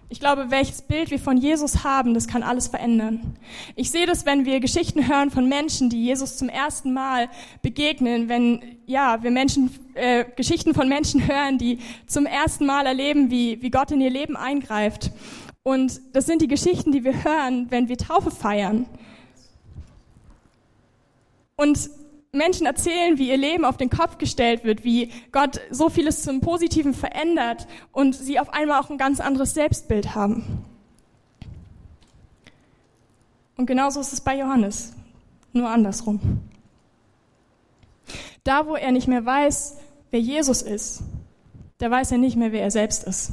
Ich 0.09 0.21
glaube, 0.21 0.51
welches 0.51 0.81
Bild 0.83 1.11
wir 1.11 1.19
von 1.19 1.35
Jesus 1.35 1.83
haben, 1.83 2.13
das 2.13 2.27
kann 2.27 2.41
alles 2.41 2.69
verändern. 2.69 3.37
Ich 3.75 3.91
sehe 3.91 4.05
das, 4.05 4.25
wenn 4.25 4.45
wir 4.45 4.61
Geschichten 4.61 5.05
hören 5.05 5.31
von 5.31 5.49
Menschen, 5.49 5.89
die 5.89 6.01
Jesus 6.01 6.37
zum 6.37 6.47
ersten 6.47 6.93
Mal 6.93 7.29
begegnen, 7.61 8.29
wenn 8.29 8.77
ja, 8.85 9.21
wir 9.21 9.31
Menschen 9.31 9.69
äh, 9.95 10.23
Geschichten 10.37 10.73
von 10.73 10.87
Menschen 10.87 11.27
hören, 11.27 11.57
die 11.57 11.79
zum 12.05 12.25
ersten 12.25 12.65
Mal 12.65 12.85
erleben, 12.85 13.31
wie 13.31 13.61
wie 13.61 13.69
Gott 13.69 13.91
in 13.91 13.99
ihr 13.99 14.09
Leben 14.09 14.37
eingreift. 14.37 15.11
Und 15.63 15.99
das 16.13 16.25
sind 16.25 16.41
die 16.41 16.47
Geschichten, 16.47 16.93
die 16.93 17.03
wir 17.03 17.25
hören, 17.25 17.67
wenn 17.69 17.89
wir 17.89 17.97
Taufe 17.97 18.31
feiern. 18.31 18.85
Und 21.57 21.89
Menschen 22.31 22.65
erzählen, 22.65 23.17
wie 23.17 23.29
ihr 23.29 23.37
Leben 23.37 23.65
auf 23.65 23.77
den 23.77 23.89
Kopf 23.89 24.17
gestellt 24.17 24.63
wird, 24.63 24.83
wie 24.83 25.11
Gott 25.31 25.61
so 25.71 25.89
vieles 25.89 26.23
zum 26.23 26.41
Positiven 26.41 26.93
verändert 26.93 27.67
und 27.91 28.15
sie 28.15 28.39
auf 28.39 28.53
einmal 28.53 28.81
auch 28.81 28.89
ein 28.89 28.97
ganz 28.97 29.19
anderes 29.19 29.53
Selbstbild 29.53 30.13
haben. 30.15 30.65
Und 33.55 33.65
genauso 33.65 33.99
ist 33.99 34.13
es 34.13 34.21
bei 34.21 34.37
Johannes, 34.37 34.93
nur 35.51 35.69
andersrum. 35.69 36.41
Da, 38.43 38.67
wo 38.67 38.75
er 38.75 38.91
nicht 38.91 39.07
mehr 39.07 39.25
weiß, 39.25 39.77
wer 40.11 40.19
Jesus 40.19 40.61
ist, 40.61 41.01
da 41.79 41.89
weiß 41.89 42.11
er 42.11 42.17
nicht 42.17 42.37
mehr, 42.37 42.51
wer 42.51 42.61
er 42.61 42.71
selbst 42.71 43.03
ist. 43.03 43.31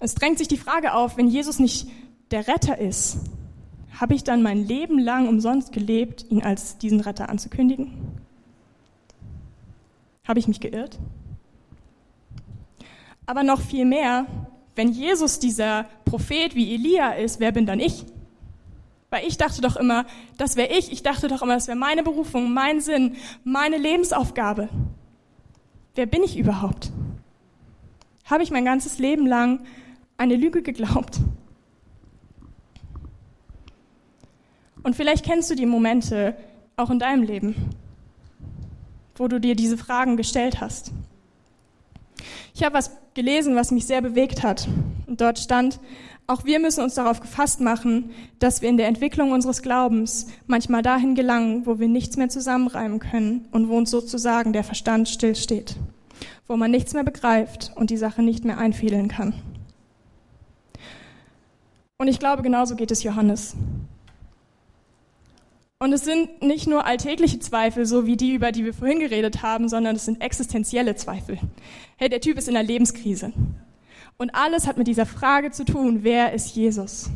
Es 0.00 0.14
drängt 0.14 0.38
sich 0.38 0.48
die 0.48 0.58
Frage 0.58 0.94
auf, 0.94 1.16
wenn 1.16 1.28
Jesus 1.28 1.58
nicht 1.58 1.88
der 2.30 2.46
Retter 2.46 2.78
ist, 2.78 3.18
habe 4.00 4.14
ich 4.14 4.22
dann 4.22 4.42
mein 4.42 4.64
Leben 4.64 4.98
lang 4.98 5.28
umsonst 5.28 5.72
gelebt, 5.72 6.26
ihn 6.30 6.42
als 6.42 6.78
diesen 6.78 7.00
Retter 7.00 7.28
anzukündigen? 7.28 7.92
Habe 10.26 10.38
ich 10.38 10.46
mich 10.46 10.60
geirrt? 10.60 10.98
Aber 13.26 13.42
noch 13.42 13.60
viel 13.60 13.84
mehr, 13.84 14.26
wenn 14.76 14.90
Jesus 14.90 15.40
dieser 15.40 15.84
Prophet 16.04 16.54
wie 16.54 16.74
Elia 16.74 17.10
ist, 17.12 17.40
wer 17.40 17.50
bin 17.50 17.66
dann 17.66 17.80
ich? 17.80 18.04
Weil 19.10 19.26
ich 19.26 19.36
dachte 19.36 19.60
doch 19.62 19.76
immer, 19.76 20.06
das 20.36 20.56
wäre 20.56 20.72
ich. 20.72 20.92
Ich 20.92 21.02
dachte 21.02 21.28
doch 21.28 21.42
immer, 21.42 21.54
das 21.54 21.66
wäre 21.66 21.76
meine 21.76 22.02
Berufung, 22.02 22.52
mein 22.52 22.80
Sinn, 22.80 23.16
meine 23.42 23.78
Lebensaufgabe. 23.78 24.68
Wer 25.94 26.06
bin 26.06 26.22
ich 26.22 26.38
überhaupt? 26.38 26.92
Habe 28.26 28.42
ich 28.42 28.50
mein 28.50 28.64
ganzes 28.64 28.98
Leben 28.98 29.26
lang 29.26 29.60
eine 30.18 30.36
Lüge 30.36 30.62
geglaubt? 30.62 31.20
Und 34.88 34.96
vielleicht 34.96 35.22
kennst 35.22 35.50
du 35.50 35.54
die 35.54 35.66
Momente 35.66 36.34
auch 36.78 36.88
in 36.88 36.98
deinem 36.98 37.22
Leben, 37.22 37.54
wo 39.16 39.28
du 39.28 39.38
dir 39.38 39.54
diese 39.54 39.76
Fragen 39.76 40.16
gestellt 40.16 40.62
hast. 40.62 40.92
Ich 42.54 42.62
habe 42.64 42.74
was 42.74 42.92
gelesen, 43.12 43.54
was 43.54 43.70
mich 43.70 43.84
sehr 43.84 44.00
bewegt 44.00 44.42
hat. 44.42 44.66
Und 45.06 45.20
dort 45.20 45.38
stand, 45.40 45.78
auch 46.26 46.46
wir 46.46 46.58
müssen 46.58 46.82
uns 46.82 46.94
darauf 46.94 47.20
gefasst 47.20 47.60
machen, 47.60 48.12
dass 48.38 48.62
wir 48.62 48.70
in 48.70 48.78
der 48.78 48.88
Entwicklung 48.88 49.32
unseres 49.32 49.60
Glaubens 49.60 50.28
manchmal 50.46 50.80
dahin 50.80 51.14
gelangen, 51.14 51.66
wo 51.66 51.78
wir 51.78 51.88
nichts 51.88 52.16
mehr 52.16 52.30
zusammenreimen 52.30 52.98
können 52.98 53.46
und 53.50 53.68
wo 53.68 53.76
uns 53.76 53.90
sozusagen 53.90 54.54
der 54.54 54.64
Verstand 54.64 55.10
stillsteht, 55.10 55.76
wo 56.46 56.56
man 56.56 56.70
nichts 56.70 56.94
mehr 56.94 57.04
begreift 57.04 57.72
und 57.74 57.90
die 57.90 57.98
Sache 57.98 58.22
nicht 58.22 58.46
mehr 58.46 58.56
einfädeln 58.56 59.08
kann. 59.08 59.34
Und 61.98 62.08
ich 62.08 62.18
glaube, 62.18 62.42
genauso 62.42 62.74
geht 62.74 62.90
es 62.90 63.02
Johannes. 63.02 63.54
Und 65.80 65.92
es 65.92 66.04
sind 66.04 66.42
nicht 66.42 66.66
nur 66.66 66.86
alltägliche 66.86 67.38
Zweifel, 67.38 67.86
so 67.86 68.04
wie 68.04 68.16
die, 68.16 68.34
über 68.34 68.50
die 68.50 68.64
wir 68.64 68.74
vorhin 68.74 68.98
geredet 68.98 69.42
haben, 69.42 69.68
sondern 69.68 69.94
es 69.94 70.06
sind 70.06 70.20
existenzielle 70.20 70.96
Zweifel. 70.96 71.38
Hey, 71.96 72.08
der 72.08 72.20
Typ 72.20 72.36
ist 72.36 72.48
in 72.48 72.56
einer 72.56 72.66
Lebenskrise. 72.66 73.32
Und 74.16 74.34
alles 74.34 74.66
hat 74.66 74.76
mit 74.76 74.88
dieser 74.88 75.06
Frage 75.06 75.52
zu 75.52 75.64
tun, 75.64 76.00
wer 76.02 76.32
ist 76.32 76.56
Jesus? 76.56 77.10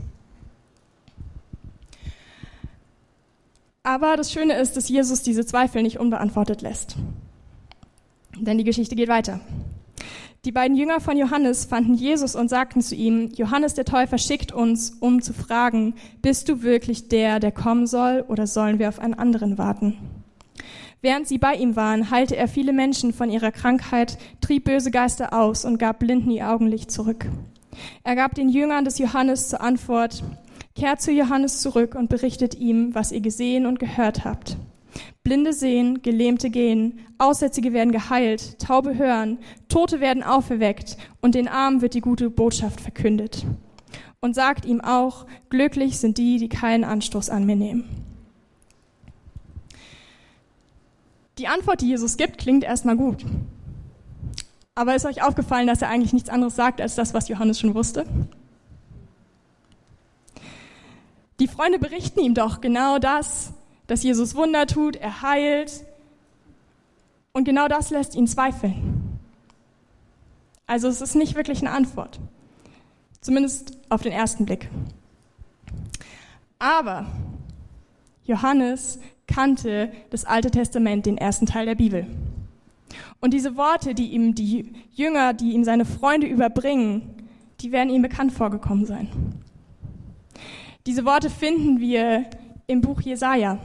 Aber 3.82 4.16
das 4.16 4.30
Schöne 4.30 4.54
ist, 4.54 4.76
dass 4.76 4.88
Jesus 4.88 5.22
diese 5.22 5.44
Zweifel 5.44 5.82
nicht 5.82 5.98
unbeantwortet 5.98 6.62
lässt. 6.62 6.94
Denn 8.38 8.58
die 8.58 8.64
Geschichte 8.64 8.94
geht 8.94 9.08
weiter. 9.08 9.40
Die 10.44 10.50
beiden 10.50 10.76
Jünger 10.76 10.98
von 10.98 11.16
Johannes 11.16 11.66
fanden 11.66 11.94
Jesus 11.94 12.34
und 12.34 12.48
sagten 12.48 12.82
zu 12.82 12.96
ihm, 12.96 13.28
Johannes 13.36 13.74
der 13.74 13.84
Täufer 13.84 14.18
schickt 14.18 14.50
uns, 14.50 14.90
um 14.98 15.22
zu 15.22 15.32
fragen, 15.32 15.94
bist 16.20 16.48
du 16.48 16.62
wirklich 16.62 17.06
der, 17.06 17.38
der 17.38 17.52
kommen 17.52 17.86
soll, 17.86 18.24
oder 18.26 18.48
sollen 18.48 18.80
wir 18.80 18.88
auf 18.88 18.98
einen 18.98 19.14
anderen 19.14 19.56
warten? 19.56 19.96
Während 21.00 21.28
sie 21.28 21.38
bei 21.38 21.54
ihm 21.54 21.76
waren, 21.76 22.10
heilte 22.10 22.36
er 22.36 22.48
viele 22.48 22.72
Menschen 22.72 23.12
von 23.12 23.30
ihrer 23.30 23.52
Krankheit, 23.52 24.18
trieb 24.40 24.64
böse 24.64 24.90
Geister 24.90 25.32
aus 25.32 25.64
und 25.64 25.78
gab 25.78 26.00
Blinden 26.00 26.32
ihr 26.32 26.50
Augenlicht 26.50 26.90
zurück. 26.90 27.26
Er 28.02 28.16
gab 28.16 28.34
den 28.34 28.48
Jüngern 28.48 28.84
des 28.84 28.98
Johannes 28.98 29.48
zur 29.48 29.60
Antwort, 29.60 30.24
kehrt 30.74 31.00
zu 31.00 31.12
Johannes 31.12 31.60
zurück 31.60 31.94
und 31.94 32.08
berichtet 32.08 32.56
ihm, 32.56 32.96
was 32.96 33.12
ihr 33.12 33.20
gesehen 33.20 33.64
und 33.64 33.78
gehört 33.78 34.24
habt. 34.24 34.56
Blinde 35.22 35.52
sehen, 35.52 36.02
Gelähmte 36.02 36.50
gehen, 36.50 36.98
Aussätzige 37.18 37.72
werden 37.72 37.92
geheilt, 37.92 38.58
Taube 38.58 38.98
hören, 38.98 39.38
Tote 39.68 40.00
werden 40.00 40.22
auferweckt 40.22 40.96
und 41.20 41.36
den 41.36 41.46
Armen 41.46 41.80
wird 41.80 41.94
die 41.94 42.00
gute 42.00 42.28
Botschaft 42.28 42.80
verkündet. 42.80 43.46
Und 44.20 44.34
sagt 44.34 44.64
ihm 44.64 44.80
auch, 44.80 45.26
glücklich 45.48 45.98
sind 45.98 46.18
die, 46.18 46.38
die 46.38 46.48
keinen 46.48 46.84
Anstoß 46.84 47.30
an 47.30 47.46
mir 47.46 47.56
nehmen. 47.56 47.84
Die 51.38 51.48
Antwort, 51.48 51.80
die 51.80 51.88
Jesus 51.88 52.16
gibt, 52.16 52.38
klingt 52.38 52.64
erstmal 52.64 52.96
gut. 52.96 53.24
Aber 54.74 54.94
ist 54.94 55.06
euch 55.06 55.22
aufgefallen, 55.22 55.66
dass 55.66 55.82
er 55.82 55.88
eigentlich 55.88 56.12
nichts 56.12 56.30
anderes 56.30 56.56
sagt 56.56 56.80
als 56.80 56.94
das, 56.94 57.14
was 57.14 57.28
Johannes 57.28 57.60
schon 57.60 57.74
wusste? 57.74 58.06
Die 61.40 61.48
Freunde 61.48 61.78
berichten 61.78 62.20
ihm 62.20 62.34
doch 62.34 62.60
genau 62.60 62.98
das, 62.98 63.52
dass 63.86 64.02
Jesus 64.02 64.34
Wunder 64.34 64.66
tut, 64.66 64.96
er 64.96 65.22
heilt. 65.22 65.84
Und 67.32 67.44
genau 67.44 67.68
das 67.68 67.90
lässt 67.90 68.14
ihn 68.14 68.26
zweifeln. 68.26 69.18
Also 70.66 70.88
es 70.88 71.00
ist 71.00 71.14
nicht 71.14 71.34
wirklich 71.34 71.60
eine 71.60 71.70
Antwort. 71.70 72.18
Zumindest 73.20 73.78
auf 73.88 74.02
den 74.02 74.12
ersten 74.12 74.46
Blick. 74.46 74.68
Aber 76.58 77.06
Johannes 78.24 78.98
kannte 79.26 79.92
das 80.10 80.24
Alte 80.24 80.50
Testament, 80.50 81.06
den 81.06 81.18
ersten 81.18 81.46
Teil 81.46 81.66
der 81.66 81.74
Bibel. 81.74 82.06
Und 83.20 83.32
diese 83.32 83.56
Worte, 83.56 83.94
die 83.94 84.10
ihm 84.12 84.34
die 84.34 84.72
Jünger, 84.92 85.32
die 85.32 85.52
ihm 85.52 85.64
seine 85.64 85.84
Freunde 85.84 86.26
überbringen, 86.26 87.02
die 87.60 87.72
werden 87.72 87.90
ihm 87.90 88.02
bekannt 88.02 88.32
vorgekommen 88.32 88.86
sein. 88.86 89.08
Diese 90.86 91.04
Worte 91.04 91.30
finden 91.30 91.80
wir 91.80 92.26
im 92.66 92.80
Buch 92.80 93.00
Jesaja. 93.00 93.58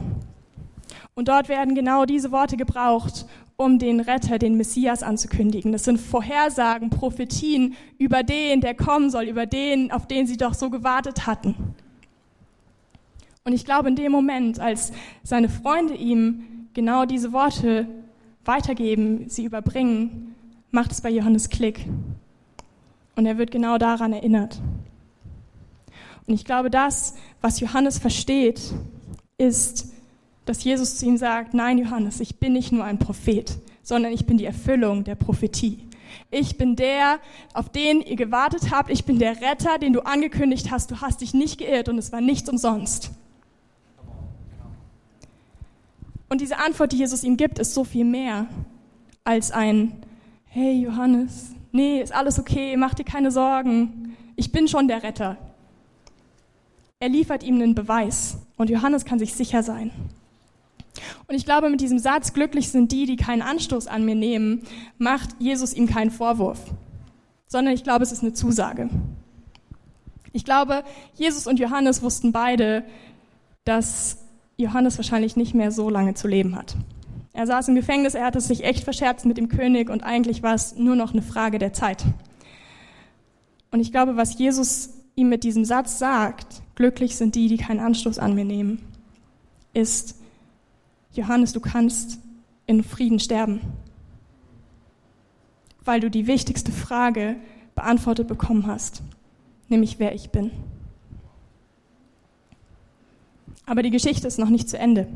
Und 1.15 1.27
dort 1.27 1.49
werden 1.49 1.75
genau 1.75 2.05
diese 2.05 2.31
Worte 2.31 2.57
gebraucht, 2.57 3.25
um 3.57 3.79
den 3.79 3.99
Retter, 3.99 4.37
den 4.37 4.55
Messias 4.55 5.01
anzukündigen. 5.01 5.71
Das 5.71 5.83
sind 5.83 5.99
Vorhersagen, 5.99 6.91
Prophetien 6.91 7.75
über 7.97 8.21
den, 8.21 8.61
der 8.61 8.75
kommen 8.75 9.09
soll, 9.09 9.25
über 9.25 9.47
den, 9.47 9.91
auf 9.91 10.07
den 10.07 10.27
sie 10.27 10.37
doch 10.37 10.53
so 10.53 10.69
gewartet 10.69 11.25
hatten. 11.25 11.55
Und 13.43 13.53
ich 13.53 13.65
glaube, 13.65 13.87
in 13.87 13.95
dem 13.95 14.11
Moment, 14.11 14.59
als 14.59 14.91
seine 15.23 15.49
Freunde 15.49 15.95
ihm 15.95 16.67
genau 16.73 17.05
diese 17.05 17.33
Worte 17.33 17.87
weitergeben, 18.45 19.29
sie 19.29 19.45
überbringen, 19.45 20.35
macht 20.69 20.91
es 20.91 21.01
bei 21.01 21.09
Johannes 21.09 21.49
Klick. 21.49 21.85
Und 23.15 23.25
er 23.25 23.37
wird 23.37 23.49
genau 23.49 23.77
daran 23.77 24.13
erinnert. 24.13 24.61
Und 26.27 26.33
ich 26.33 26.45
glaube, 26.45 26.69
das, 26.69 27.15
was 27.41 27.59
Johannes 27.59 27.97
versteht, 27.97 28.61
ist, 29.37 29.93
dass 30.45 30.63
Jesus 30.63 30.97
zu 30.97 31.05
ihm 31.05 31.17
sagt, 31.17 31.53
nein 31.53 31.77
Johannes, 31.77 32.19
ich 32.19 32.37
bin 32.37 32.53
nicht 32.53 32.71
nur 32.71 32.83
ein 32.83 32.99
Prophet, 32.99 33.57
sondern 33.81 34.11
ich 34.11 34.25
bin 34.25 34.37
die 34.37 34.45
Erfüllung 34.45 35.03
der 35.03 35.15
Prophetie. 35.15 35.79
Ich 36.29 36.57
bin 36.57 36.75
der, 36.75 37.19
auf 37.53 37.69
den 37.69 38.01
ihr 38.01 38.15
gewartet 38.15 38.71
habt. 38.71 38.89
Ich 38.89 39.05
bin 39.05 39.19
der 39.19 39.41
Retter, 39.41 39.77
den 39.77 39.93
du 39.93 40.01
angekündigt 40.01 40.71
hast. 40.71 40.91
Du 40.91 41.01
hast 41.01 41.21
dich 41.21 41.33
nicht 41.33 41.57
geirrt 41.57 41.89
und 41.89 41.97
es 41.97 42.11
war 42.11 42.21
nichts 42.21 42.49
umsonst. 42.49 43.11
Und 46.29 46.41
diese 46.41 46.57
Antwort, 46.57 46.91
die 46.91 46.97
Jesus 46.97 47.23
ihm 47.23 47.37
gibt, 47.37 47.59
ist 47.59 47.73
so 47.73 47.85
viel 47.85 48.03
mehr 48.03 48.47
als 49.23 49.51
ein, 49.51 49.93
hey 50.45 50.81
Johannes, 50.81 51.51
nee, 51.71 52.01
ist 52.01 52.13
alles 52.13 52.39
okay, 52.39 52.75
mach 52.75 52.93
dir 52.93 53.05
keine 53.05 53.31
Sorgen. 53.31 54.17
Ich 54.35 54.51
bin 54.51 54.67
schon 54.67 54.87
der 54.89 55.03
Retter. 55.03 55.37
Er 56.99 57.09
liefert 57.09 57.43
ihm 57.43 57.55
einen 57.55 57.75
Beweis 57.75 58.37
und 58.57 58.71
Johannes 58.71 59.05
kann 59.05 59.19
sich 59.19 59.35
sicher 59.35 59.61
sein. 59.61 59.91
Und 61.27 61.35
ich 61.35 61.45
glaube, 61.45 61.69
mit 61.69 61.79
diesem 61.79 61.99
Satz, 61.99 62.33
glücklich 62.33 62.69
sind 62.69 62.91
die, 62.91 63.05
die 63.05 63.17
keinen 63.17 63.43
Anstoß 63.43 63.85
an 63.85 64.03
mir 64.03 64.15
nehmen, 64.15 64.63
macht 64.97 65.29
Jesus 65.37 65.73
ihm 65.73 65.85
keinen 65.85 66.09
Vorwurf, 66.09 66.59
sondern 67.45 67.75
ich 67.75 67.83
glaube, 67.83 68.03
es 68.03 68.11
ist 68.11 68.23
eine 68.23 68.33
Zusage. 68.33 68.89
Ich 70.33 70.43
glaube, 70.43 70.83
Jesus 71.13 71.45
und 71.45 71.59
Johannes 71.59 72.01
wussten 72.01 72.31
beide, 72.31 72.83
dass 73.63 74.17
Johannes 74.55 74.97
wahrscheinlich 74.97 75.35
nicht 75.35 75.53
mehr 75.53 75.71
so 75.71 75.91
lange 75.91 76.15
zu 76.15 76.27
leben 76.27 76.55
hat. 76.55 76.75
Er 77.31 77.45
saß 77.45 77.67
im 77.67 77.75
Gefängnis, 77.75 78.15
er 78.15 78.25
hatte 78.25 78.41
sich 78.41 78.63
echt 78.63 78.83
verscherzt 78.83 79.27
mit 79.27 79.37
dem 79.37 79.49
König 79.49 79.91
und 79.91 80.03
eigentlich 80.03 80.41
war 80.41 80.55
es 80.55 80.75
nur 80.75 80.95
noch 80.95 81.13
eine 81.13 81.21
Frage 81.21 81.59
der 81.59 81.73
Zeit. 81.73 82.03
Und 83.69 83.81
ich 83.81 83.91
glaube, 83.91 84.17
was 84.17 84.39
Jesus 84.39 84.89
ihm 85.15 85.29
mit 85.29 85.43
diesem 85.43 85.63
Satz 85.63 85.99
sagt, 85.99 86.63
glücklich 86.77 87.15
sind 87.15 87.33
die, 87.33 87.47
die 87.47 87.57
keinen 87.57 87.79
Anstoß 87.79 88.19
an 88.19 88.35
mir 88.35 88.45
nehmen, 88.45 88.77
ist, 89.73 90.15
Johannes, 91.11 91.51
du 91.51 91.59
kannst 91.59 92.19
in 92.67 92.83
Frieden 92.83 93.19
sterben, 93.19 93.61
weil 95.83 95.99
du 95.99 96.11
die 96.11 96.27
wichtigste 96.27 96.71
Frage 96.71 97.35
beantwortet 97.73 98.27
bekommen 98.27 98.67
hast, 98.67 99.01
nämlich 99.69 99.97
wer 99.97 100.13
ich 100.13 100.29
bin. 100.29 100.51
Aber 103.65 103.81
die 103.81 103.89
Geschichte 103.89 104.27
ist 104.27 104.37
noch 104.37 104.49
nicht 104.49 104.69
zu 104.69 104.77
Ende. 104.77 105.07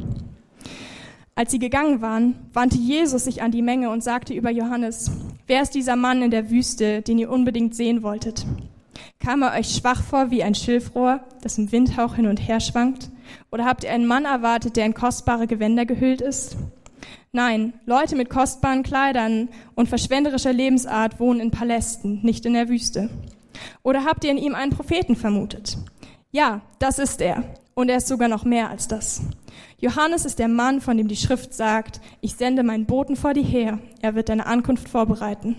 Als 1.36 1.52
sie 1.52 1.60
gegangen 1.60 2.02
waren, 2.02 2.36
wandte 2.54 2.78
Jesus 2.78 3.26
sich 3.26 3.44
an 3.44 3.52
die 3.52 3.62
Menge 3.62 3.92
und 3.92 4.04
sagte 4.04 4.34
über 4.34 4.50
Johannes, 4.50 5.12
wer 5.46 5.62
ist 5.62 5.76
dieser 5.76 5.96
Mann 5.96 6.24
in 6.24 6.32
der 6.32 6.50
Wüste, 6.50 7.04
den 7.04 7.20
ihr 7.20 7.30
unbedingt 7.30 7.76
sehen 7.76 8.02
wolltet? 8.02 8.48
Kam 9.20 9.42
er 9.42 9.54
euch 9.54 9.76
schwach 9.76 10.02
vor 10.02 10.32
wie 10.32 10.44
ein 10.44 10.56
Schilfrohr, 10.56 11.22
das 11.42 11.58
im 11.58 11.72
Windhauch 11.72 12.16
hin 12.16 12.28
und 12.28 12.38
her 12.38 12.60
schwankt? 12.60 13.10
Oder 13.52 13.66
habt 13.66 13.84
ihr 13.84 13.92
einen 13.92 14.08
Mann 14.08 14.26
erwartet, 14.26 14.76
der 14.76 14.86
in 14.86 14.94
kostbare 14.94 15.48
Gewänder 15.48 15.86
gehüllt 15.86 16.22
ist? 16.22 16.58
Nein, 17.32 17.74
Leute 17.86 18.16
mit 18.16 18.30
kostbaren 18.30 18.84
Kleidern 18.84 19.50
und 19.76 19.88
verschwenderischer 19.88 20.52
Lebensart 20.52 21.20
wohnen 21.20 21.40
in 21.40 21.52
Palästen, 21.52 22.20
nicht 22.24 22.46
in 22.46 22.54
der 22.54 22.68
Wüste. 22.68 23.10
Oder 23.84 24.04
habt 24.04 24.24
ihr 24.24 24.32
in 24.32 24.38
ihm 24.38 24.56
einen 24.56 24.72
Propheten 24.72 25.16
vermutet? 25.16 25.78
Ja, 26.32 26.62
das 26.80 27.00
ist 27.00 27.22
er. 27.22 27.44
Und 27.74 27.90
er 27.90 27.98
ist 27.98 28.08
sogar 28.08 28.28
noch 28.28 28.44
mehr 28.44 28.70
als 28.70 28.88
das. 28.88 29.22
Johannes 29.80 30.26
ist 30.26 30.40
der 30.40 30.48
Mann, 30.48 30.82
von 30.82 30.98
dem 30.98 31.08
die 31.08 31.16
Schrift 31.16 31.54
sagt, 31.54 32.02
ich 32.20 32.36
sende 32.36 32.64
meinen 32.64 32.86
Boten 32.86 33.16
vor 33.16 33.34
dir 33.34 33.44
her, 33.44 33.80
er 34.02 34.14
wird 34.14 34.30
deine 34.30 34.46
Ankunft 34.46 34.90
vorbereiten. 34.90 35.56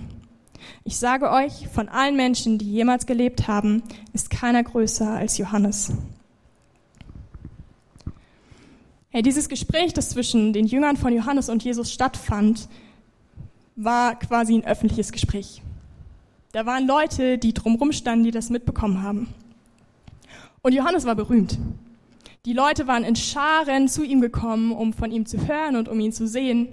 Ich 0.84 0.96
sage 0.96 1.30
euch, 1.30 1.68
von 1.68 1.88
allen 1.88 2.16
Menschen, 2.16 2.58
die 2.58 2.70
jemals 2.70 3.06
gelebt 3.06 3.48
haben, 3.48 3.82
ist 4.12 4.30
keiner 4.30 4.62
größer 4.62 5.08
als 5.08 5.38
Johannes. 5.38 5.92
Hey, 9.10 9.22
dieses 9.22 9.48
Gespräch, 9.48 9.92
das 9.92 10.10
zwischen 10.10 10.52
den 10.52 10.66
Jüngern 10.66 10.96
von 10.96 11.12
Johannes 11.12 11.48
und 11.48 11.62
Jesus 11.62 11.92
stattfand, 11.92 12.68
war 13.76 14.18
quasi 14.18 14.54
ein 14.54 14.64
öffentliches 14.64 15.12
Gespräch. 15.12 15.62
Da 16.52 16.66
waren 16.66 16.86
Leute, 16.86 17.38
die 17.38 17.54
drumherum 17.54 17.92
standen, 17.92 18.24
die 18.24 18.30
das 18.30 18.50
mitbekommen 18.50 19.02
haben. 19.02 19.28
Und 20.62 20.74
Johannes 20.74 21.04
war 21.04 21.14
berühmt. 21.14 21.58
Die 22.44 22.52
Leute 22.52 22.86
waren 22.86 23.04
in 23.04 23.16
Scharen 23.16 23.88
zu 23.88 24.02
ihm 24.02 24.20
gekommen, 24.20 24.72
um 24.72 24.92
von 24.92 25.12
ihm 25.12 25.26
zu 25.26 25.46
hören 25.46 25.76
und 25.76 25.88
um 25.88 26.00
ihn 26.00 26.12
zu 26.12 26.26
sehen. 26.26 26.68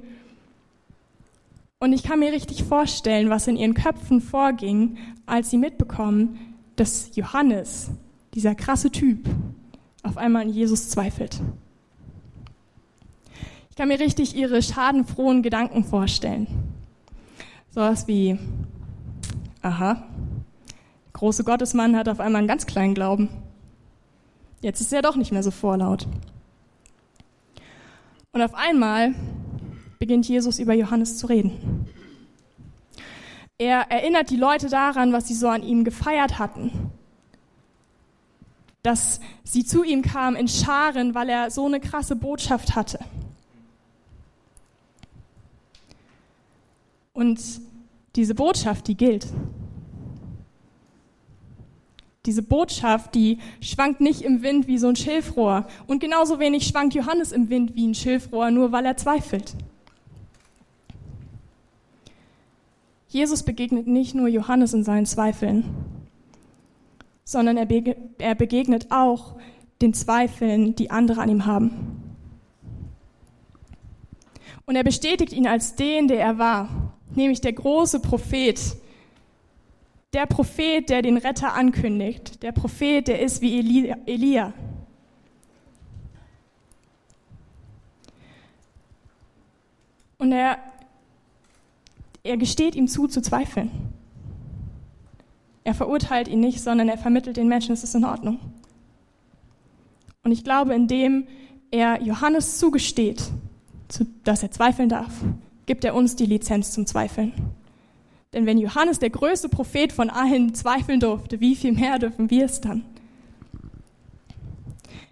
Und 1.82 1.94
ich 1.94 2.04
kann 2.04 2.20
mir 2.20 2.34
richtig 2.34 2.64
vorstellen, 2.64 3.30
was 3.30 3.48
in 3.48 3.56
ihren 3.56 3.74
Köpfen 3.74 4.20
vorging, 4.20 4.98
als 5.26 5.50
sie 5.50 5.58
mitbekommen, 5.58 6.38
dass 6.76 7.16
Johannes, 7.16 7.92
dieser 8.34 8.54
krasse 8.54 8.92
Typ, 8.92 9.30
auf 10.04 10.18
einmal 10.18 10.42
an 10.42 10.50
Jesus 10.50 10.90
zweifelt. 10.90 11.40
Ich 13.70 13.78
kann 13.78 13.88
mir 13.88 14.00
richtig 14.00 14.36
ihre 14.36 14.62
schadenfrohen 14.62 15.42
Gedanken 15.42 15.86
vorstellen. 15.86 16.48
Sowas 17.70 18.08
wie, 18.08 18.38
aha, 19.62 20.04
große 21.14 21.46
Gottesmann 21.46 21.96
hat 21.96 22.10
auf 22.10 22.20
einmal 22.20 22.40
einen 22.40 22.48
ganz 22.50 22.66
kleinen 22.66 22.94
Glauben. 22.94 23.30
Jetzt 24.60 24.82
ist 24.82 24.92
er 24.92 25.02
doch 25.02 25.16
nicht 25.16 25.32
mehr 25.32 25.44
so 25.44 25.52
vorlaut. 25.52 26.08
Und 28.34 28.42
auf 28.42 28.54
einmal 28.54 29.16
beginnt 30.00 30.28
Jesus 30.28 30.60
über 30.60 30.74
Johannes 30.74 31.18
zu 31.18 31.28
reden. 31.28 31.86
Er 33.58 33.92
erinnert 33.92 34.30
die 34.30 34.38
Leute 34.38 34.70
daran, 34.70 35.12
was 35.12 35.28
sie 35.28 35.34
so 35.34 35.50
an 35.50 35.64
ihm 35.64 35.84
gefeiert 35.84 36.40
hatten. 36.40 36.72
Dass 38.82 39.20
sie 39.44 39.66
zu 39.66 39.84
ihm 39.84 40.02
kamen 40.02 40.38
in 40.38 40.48
Scharen, 40.48 41.14
weil 41.14 41.28
er 41.28 41.52
so 41.52 41.66
eine 41.66 41.82
krasse 41.82 42.16
Botschaft 42.16 42.76
hatte. 42.76 43.00
Und 47.12 47.42
diese 48.16 48.34
Botschaft, 48.34 48.88
die 48.88 48.96
gilt. 48.96 49.28
Diese 52.26 52.42
Botschaft, 52.42 53.14
die 53.16 53.40
schwankt 53.60 54.00
nicht 54.00 54.22
im 54.22 54.42
Wind 54.42 54.68
wie 54.68 54.78
so 54.78 54.88
ein 54.88 54.96
Schilfrohr. 54.96 55.68
Und 55.88 56.00
genauso 56.00 56.40
wenig 56.40 56.66
schwankt 56.66 56.94
Johannes 56.94 57.34
im 57.34 57.50
Wind 57.50 57.76
wie 57.76 57.88
ein 57.88 57.96
Schilfrohr, 57.96 58.52
nur 58.52 58.72
weil 58.72 58.86
er 58.86 58.96
zweifelt. 58.96 59.56
Jesus 63.10 63.42
begegnet 63.42 63.88
nicht 63.88 64.14
nur 64.14 64.28
Johannes 64.28 64.74
in 64.74 64.84
seinen 64.84 65.08
Zweifeln, 65.08 65.66
sondern 67.24 67.58
er, 67.58 68.36
begegnet 68.36 68.88
auch 68.92 69.36
den 69.82 69.96
Zweifeln, 69.96 70.76
die 70.76 70.92
andere 70.92 71.22
an 71.22 71.30
ihm 71.30 71.46
haben. 71.48 72.16
Und 74.66 74.76
er 74.76 74.84
bestätigt 74.84 75.34
ihn 75.34 75.48
als 75.48 75.76
den, 75.76 76.08
der 76.08 76.20
er 76.20 76.38
war, 76.38 76.94
nämlich 77.16 77.42
der 77.42 77.54
große 77.54 78.00
Prophet, 78.00 78.60
der 80.14 80.28
Prophet, 80.28 80.90
der 80.90 81.02
den 81.02 81.18
Retter 81.18 81.54
ankündigt, 81.54 82.44
der 82.44 82.52
Prophet, 82.52 83.08
der 83.08 83.22
ist 83.22 83.42
wie 83.42 83.60
Elia. 84.06 84.54
Und 90.20 90.32
er, 90.32 90.60
er 92.24 92.38
gesteht 92.38 92.76
ihm 92.76 92.88
zu, 92.88 93.08
zu 93.08 93.22
zweifeln. 93.22 93.72
Er 95.64 95.74
verurteilt 95.74 96.28
ihn 96.28 96.40
nicht, 96.40 96.62
sondern 96.62 96.90
er 96.90 96.98
vermittelt 96.98 97.38
den 97.38 97.48
Menschen, 97.48 97.74
es 97.74 97.84
ist 97.84 97.96
in 97.96 98.06
Ordnung. 98.06 98.40
Und 100.24 100.32
ich 100.32 100.44
glaube, 100.44 100.74
indem 100.74 101.28
er 101.72 102.02
Johannes 102.02 102.58
zugesteht, 102.58 103.30
dass 104.24 104.44
er 104.44 104.52
zweifeln 104.52 104.90
darf, 104.90 105.12
gibt 105.66 105.86
er 105.86 105.96
uns 105.96 106.16
die 106.16 106.26
Lizenz 106.26 106.72
zum 106.72 106.86
Zweifeln. 106.86 107.34
Denn 108.34 108.46
wenn 108.46 108.58
Johannes, 108.58 109.00
der 109.00 109.10
größte 109.10 109.50
Prophet 109.50 109.92
von 109.92 110.10
allen, 110.10 110.54
zweifeln 110.54 111.00
durfte, 111.00 111.40
wie 111.40 111.56
viel 111.56 111.72
mehr 111.72 111.98
dürfen 111.98 112.30
wir 112.30 112.46
es 112.46 112.62
dann? 112.62 112.86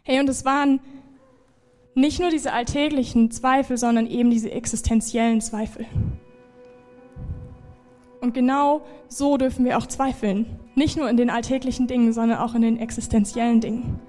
Hey, 0.04 0.20
und 0.20 0.30
es 0.30 0.46
waren 0.46 0.80
nicht 1.96 2.20
nur 2.20 2.30
diese 2.30 2.54
alltäglichen 2.54 3.32
Zweifel, 3.32 3.78
sondern 3.78 4.06
eben 4.08 4.30
diese 4.30 4.52
existenziellen 4.52 5.42
Zweifel. 5.42 5.86
Und 8.22 8.34
genau 8.34 8.82
so 9.08 9.38
dürfen 9.38 9.66
wir 9.66 9.78
auch 9.78 9.88
zweifeln. 9.88 10.46
Nicht 10.76 10.98
nur 10.98 11.10
in 11.10 11.18
den 11.18 11.30
alltäglichen 11.30 11.88
Dingen, 11.88 12.14
sondern 12.14 12.40
auch 12.40 12.56
in 12.56 12.62
den 12.62 12.80
existenziellen 12.80 13.62
Dingen. 13.62 14.00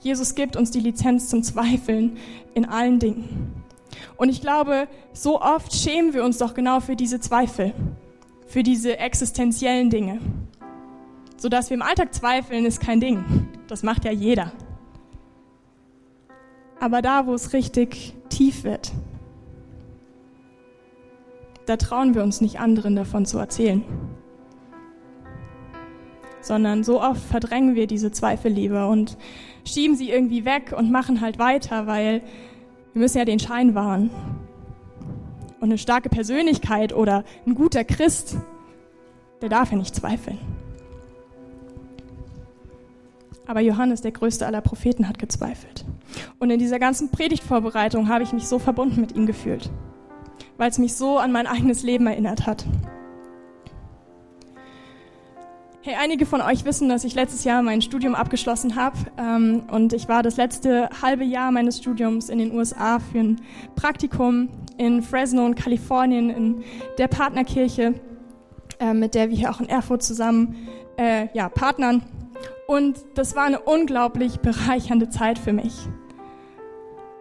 Jesus 0.00 0.34
gibt 0.34 0.56
uns 0.56 0.70
die 0.70 0.80
Lizenz 0.80 1.28
zum 1.28 1.42
Zweifeln 1.42 2.16
in 2.54 2.64
allen 2.64 2.98
Dingen. 2.98 3.54
Und 4.16 4.28
ich 4.28 4.40
glaube, 4.40 4.86
so 5.12 5.40
oft 5.40 5.74
schämen 5.74 6.14
wir 6.14 6.24
uns 6.24 6.38
doch 6.38 6.54
genau 6.54 6.80
für 6.80 6.94
diese 6.94 7.20
Zweifel 7.20 7.72
für 8.48 8.62
diese 8.62 8.98
existenziellen 8.98 9.90
Dinge. 9.90 10.18
Sodass 11.36 11.70
wir 11.70 11.76
im 11.76 11.82
Alltag 11.82 12.12
zweifeln, 12.14 12.64
ist 12.64 12.80
kein 12.80 13.00
Ding. 13.00 13.46
Das 13.68 13.82
macht 13.82 14.04
ja 14.04 14.10
jeder. 14.10 14.52
Aber 16.80 17.02
da, 17.02 17.26
wo 17.26 17.34
es 17.34 17.52
richtig 17.52 18.14
tief 18.30 18.64
wird, 18.64 18.92
da 21.68 21.76
trauen 21.76 22.14
wir 22.14 22.22
uns 22.22 22.40
nicht 22.40 22.60
anderen 22.60 22.96
davon 22.96 23.26
zu 23.26 23.38
erzählen. 23.38 23.84
Sondern 26.40 26.82
so 26.82 27.02
oft 27.02 27.20
verdrängen 27.20 27.74
wir 27.74 27.86
diese 27.86 28.10
Zweifel 28.10 28.50
lieber 28.50 28.88
und 28.88 29.18
schieben 29.64 29.96
sie 29.96 30.10
irgendwie 30.10 30.44
weg 30.44 30.74
und 30.76 30.90
machen 30.90 31.20
halt 31.20 31.38
weiter, 31.38 31.86
weil 31.86 32.22
wir 32.92 33.02
müssen 33.02 33.18
ja 33.18 33.24
den 33.24 33.38
Schein 33.38 33.74
wahren. 33.74 34.10
Und 35.60 35.64
eine 35.64 35.78
starke 35.78 36.08
Persönlichkeit 36.08 36.94
oder 36.94 37.24
ein 37.46 37.54
guter 37.54 37.84
Christ, 37.84 38.36
der 39.42 39.48
darf 39.48 39.70
ja 39.72 39.76
nicht 39.76 39.94
zweifeln. 39.94 40.38
Aber 43.46 43.60
Johannes, 43.60 44.02
der 44.02 44.12
größte 44.12 44.46
aller 44.46 44.60
Propheten, 44.60 45.08
hat 45.08 45.18
gezweifelt. 45.18 45.84
Und 46.38 46.50
in 46.50 46.58
dieser 46.58 46.78
ganzen 46.78 47.10
Predigtvorbereitung 47.10 48.08
habe 48.08 48.22
ich 48.22 48.32
mich 48.32 48.46
so 48.46 48.58
verbunden 48.58 49.00
mit 49.00 49.16
ihm 49.16 49.26
gefühlt, 49.26 49.70
weil 50.56 50.70
es 50.70 50.78
mich 50.78 50.94
so 50.94 51.18
an 51.18 51.32
mein 51.32 51.46
eigenes 51.46 51.82
Leben 51.82 52.06
erinnert 52.06 52.46
hat. 52.46 52.64
Hey, 55.82 55.94
einige 55.98 56.26
von 56.26 56.42
euch 56.42 56.64
wissen, 56.64 56.88
dass 56.88 57.04
ich 57.04 57.14
letztes 57.14 57.44
Jahr 57.44 57.62
mein 57.62 57.80
Studium 57.80 58.14
abgeschlossen 58.14 58.76
habe 58.76 58.98
ähm, 59.16 59.62
und 59.70 59.92
ich 59.92 60.08
war 60.08 60.22
das 60.22 60.36
letzte 60.36 60.90
halbe 61.00 61.24
Jahr 61.24 61.50
meines 61.50 61.78
Studiums 61.78 62.28
in 62.28 62.38
den 62.38 62.52
USA 62.54 62.98
für 62.98 63.20
ein 63.20 63.40
Praktikum 63.74 64.48
in 64.76 65.02
Fresno 65.02 65.46
in 65.46 65.54
Kalifornien 65.54 66.30
in 66.30 66.64
der 66.98 67.08
Partnerkirche, 67.08 67.94
äh, 68.80 68.92
mit 68.92 69.14
der 69.14 69.30
wir 69.30 69.36
hier 69.36 69.50
auch 69.50 69.60
in 69.60 69.68
Erfurt 69.68 70.02
zusammen 70.02 70.56
äh, 70.98 71.28
ja, 71.32 71.48
partnern. 71.48 72.02
Und 72.66 72.98
das 73.14 73.34
war 73.34 73.44
eine 73.44 73.60
unglaublich 73.60 74.40
bereichernde 74.40 75.08
Zeit 75.08 75.38
für 75.38 75.54
mich. 75.54 75.74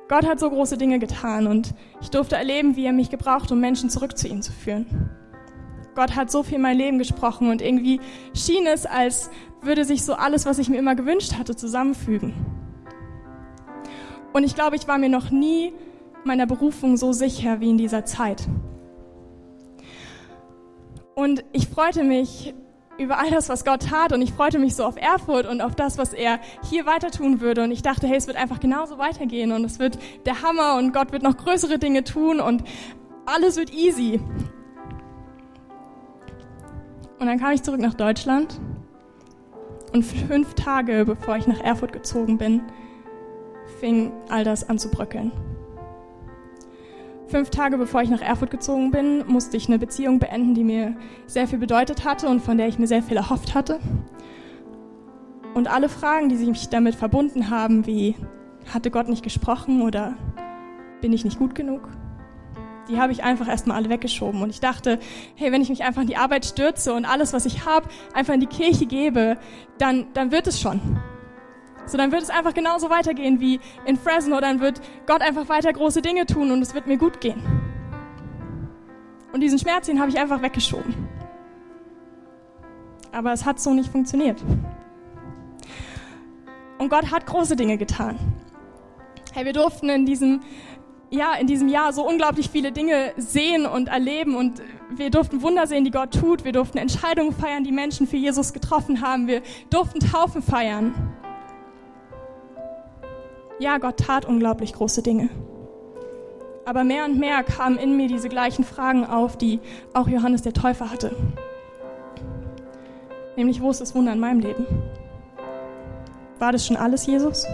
Gott 0.07 0.25
hat 0.25 0.39
so 0.39 0.49
große 0.49 0.77
Dinge 0.77 0.99
getan 0.99 1.47
und 1.47 1.73
ich 2.01 2.09
durfte 2.09 2.35
erleben, 2.35 2.75
wie 2.75 2.85
er 2.85 2.93
mich 2.93 3.09
gebraucht, 3.09 3.51
um 3.51 3.59
Menschen 3.59 3.89
zurück 3.89 4.17
zu 4.17 4.27
ihm 4.27 4.41
zu 4.41 4.51
führen. 4.51 5.09
Gott 5.95 6.15
hat 6.15 6.31
so 6.31 6.43
viel 6.43 6.55
in 6.55 6.61
mein 6.61 6.77
Leben 6.77 6.97
gesprochen 6.97 7.49
und 7.49 7.61
irgendwie 7.61 7.99
schien 8.33 8.67
es, 8.67 8.85
als 8.85 9.29
würde 9.61 9.83
sich 9.83 10.05
so 10.05 10.13
alles, 10.13 10.45
was 10.45 10.59
ich 10.59 10.69
mir 10.69 10.77
immer 10.77 10.95
gewünscht 10.95 11.33
hatte, 11.37 11.55
zusammenfügen. 11.55 12.33
Und 14.31 14.43
ich 14.43 14.55
glaube, 14.55 14.75
ich 14.75 14.87
war 14.87 14.97
mir 14.97 15.09
noch 15.09 15.31
nie 15.31 15.73
meiner 16.23 16.45
Berufung 16.45 16.97
so 16.97 17.13
sicher 17.13 17.59
wie 17.59 17.69
in 17.71 17.77
dieser 17.77 18.05
Zeit. 18.05 18.47
Und 21.15 21.43
ich 21.51 21.67
freute 21.67 22.03
mich 22.03 22.53
über 22.97 23.19
all 23.19 23.29
das, 23.29 23.49
was 23.49 23.63
Gott 23.63 23.83
tat 23.83 24.13
und 24.13 24.21
ich 24.21 24.33
freute 24.33 24.60
mich 24.60 24.75
so 24.75 24.83
auf 24.83 24.97
Erfurt 24.97 25.47
und 25.47 25.62
auf 25.62 25.75
das, 25.75 25.97
was 25.97 26.13
er 26.13 26.39
hier 26.69 26.86
weiter 26.86 27.12
tun 27.12 27.41
würde 27.41 27.63
und 27.63 27.71
ich 27.71 27.81
dachte, 27.81 28.07
hey, 28.07 28.17
es 28.17 28.27
wird 28.27 28.38
einfach 28.38 28.60
genauso 28.60 28.97
weitergehen 28.97 29.51
und 29.51 29.63
es 29.63 29.79
wird 29.79 29.99
der 30.25 30.41
Hammer 30.41 30.77
und 30.77 30.93
Gott 30.93 31.12
wird 31.12 31.23
noch 31.23 31.38
größere 31.38 31.79
Dinge 31.79 32.03
tun 32.03 32.39
und 32.39 32.63
alles 33.25 33.57
wird 33.57 33.73
easy. 33.73 34.19
Und 37.19 37.27
dann 37.27 37.39
kam 37.39 37.51
ich 37.51 37.63
zurück 37.63 37.79
nach 37.79 37.93
Deutschland 37.93 38.60
und 39.93 40.03
fünf 40.03 40.53
Tage 40.53 41.05
bevor 41.05 41.38
ich 41.38 41.47
nach 41.47 41.62
Erfurt 41.62 41.91
gezogen 41.91 42.38
bin, 42.38 42.62
fing 43.79 44.12
all 44.29 44.43
das 44.43 44.67
an 44.67 44.79
zu 44.79 44.89
bröckeln. 44.89 45.31
Fünf 47.27 47.49
Tage 47.49 47.77
bevor 47.77 48.01
ich 48.01 48.09
nach 48.09 48.21
Erfurt 48.21 48.51
gezogen 48.51 48.91
bin, 48.91 49.27
musste 49.27 49.57
ich 49.57 49.67
eine 49.67 49.77
Beziehung 49.77 50.17
beenden, 50.17 50.53
die 50.53 50.63
mir 50.63 50.95
sehr 51.25 51.45
viel 51.45 51.59
bedeutet 51.59 52.05
hatte 52.05 52.29
und 52.29 52.41
von 52.41 52.57
der 52.57 52.69
ich 52.69 52.79
mir 52.79 52.87
sehr 52.87 53.03
viel 53.03 53.17
erhofft 53.17 53.53
hatte. 53.53 53.79
Und 55.53 55.67
alle 55.67 55.89
Fragen, 55.89 56.29
die 56.29 56.37
sich 56.37 56.69
damit 56.69 56.95
verbunden 56.95 57.49
haben, 57.49 57.85
wie 57.85 58.15
hatte 58.73 58.91
Gott 58.91 59.09
nicht 59.09 59.23
gesprochen 59.23 59.81
oder 59.81 60.15
bin 61.01 61.11
ich 61.11 61.25
nicht 61.25 61.37
gut 61.37 61.53
genug, 61.53 61.89
die 62.87 62.97
habe 62.97 63.11
ich 63.11 63.23
einfach 63.23 63.49
erstmal 63.49 63.75
alle 63.75 63.89
weggeschoben. 63.89 64.41
Und 64.41 64.49
ich 64.49 64.61
dachte, 64.61 64.97
hey, 65.35 65.51
wenn 65.51 65.61
ich 65.61 65.69
mich 65.69 65.83
einfach 65.83 66.03
in 66.03 66.07
die 66.07 66.15
Arbeit 66.15 66.45
stürze 66.45 66.93
und 66.93 67.03
alles, 67.03 67.33
was 67.33 67.45
ich 67.45 67.65
habe, 67.65 67.89
einfach 68.13 68.33
in 68.33 68.39
die 68.39 68.47
Kirche 68.47 68.85
gebe, 68.85 69.37
dann, 69.77 70.07
dann 70.13 70.31
wird 70.31 70.47
es 70.47 70.61
schon. 70.61 70.79
So, 71.88 71.97
dann 71.97 72.12
wird 72.12 72.21
es 72.21 72.30
einfach 72.30 72.54
genauso 72.54 72.89
weitergehen 72.89 73.39
wie 73.39 73.60
in 73.86 73.97
Fresno. 73.97 74.39
Dann 74.41 74.60
wird 74.60 74.82
Gott 75.06 75.21
einfach 75.21 75.47
weiter 75.50 75.71
große 75.71 76.02
Dinge 76.02 76.26
tun 76.26 76.52
und 76.52 76.62
es 76.62 76.73
wird 76.73 76.86
mir 76.86 76.97
gut 76.97 77.21
gehen. 77.21 77.41
Und 79.32 79.41
diesen 79.41 79.58
Schmerz, 79.58 79.88
den 79.88 80.00
habe 80.00 80.10
ich 80.10 80.19
einfach 80.19 80.41
weggeschoben. 80.41 80.93
Aber 83.12 83.32
es 83.32 83.45
hat 83.45 83.60
so 83.60 83.73
nicht 83.73 83.91
funktioniert. 83.91 84.43
Und 86.78 86.89
Gott 86.89 87.10
hat 87.12 87.26
große 87.26 87.56
Dinge 87.56 87.78
getan. 87.78 88.17
Hey, 89.34 89.45
wir 89.45 89.54
durften 89.54 89.89
in 89.89 90.06
diesem 90.06 90.41
ja, 91.10 91.36
in 91.36 91.47
diesem 91.47 91.69
Jahr 91.69 91.93
so 91.93 92.06
unglaublich 92.06 92.50
viele 92.50 92.71
Dinge 92.71 93.13
sehen 93.15 93.65
und 93.65 93.88
erleben 93.88 94.36
und 94.36 94.62
wir 94.89 95.10
durften 95.10 95.41
Wunder 95.41 95.65
sehen, 95.67 95.86
die 95.86 95.91
Gott 95.91 96.13
tut. 96.13 96.43
Wir 96.43 96.52
durften 96.52 96.78
Entscheidungen 96.78 97.34
feiern, 97.34 97.63
die 97.63 97.71
Menschen 97.71 98.08
für 98.08 98.17
Jesus 98.17 98.52
getroffen 98.52 99.02
haben. 99.02 99.28
Wir 99.28 99.41
durften 99.69 100.00
Taufen 100.00 100.41
feiern. 100.41 101.06
Ja, 103.59 103.79
Gott 103.79 103.97
tat 103.97 104.25
unglaublich 104.25 104.73
große 104.73 105.01
Dinge. 105.01 105.29
Aber 106.65 106.83
mehr 106.83 107.05
und 107.05 107.17
mehr 107.17 107.43
kamen 107.43 107.77
in 107.77 107.97
mir 107.97 108.07
diese 108.07 108.29
gleichen 108.29 108.63
Fragen 108.63 109.05
auf, 109.05 109.37
die 109.37 109.59
auch 109.93 110.07
Johannes 110.07 110.43
der 110.43 110.53
Täufer 110.53 110.91
hatte. 110.91 111.15
Nämlich, 113.35 113.61
wo 113.61 113.71
ist 113.71 113.81
das 113.81 113.95
Wunder 113.95 114.13
in 114.13 114.19
meinem 114.19 114.41
Leben? 114.41 114.65
War 116.39 116.51
das 116.51 116.67
schon 116.67 116.77
alles, 116.77 117.07
Jesus? 117.07 117.47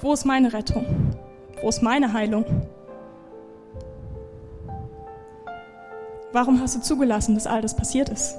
Wo 0.00 0.12
ist 0.12 0.26
meine 0.26 0.52
Rettung? 0.52 1.14
Wo 1.62 1.68
ist 1.68 1.82
meine 1.82 2.12
Heilung? 2.12 2.44
Warum 6.32 6.60
hast 6.60 6.76
du 6.76 6.80
zugelassen, 6.80 7.34
dass 7.34 7.46
all 7.46 7.62
das 7.62 7.74
passiert 7.74 8.10
ist? 8.10 8.36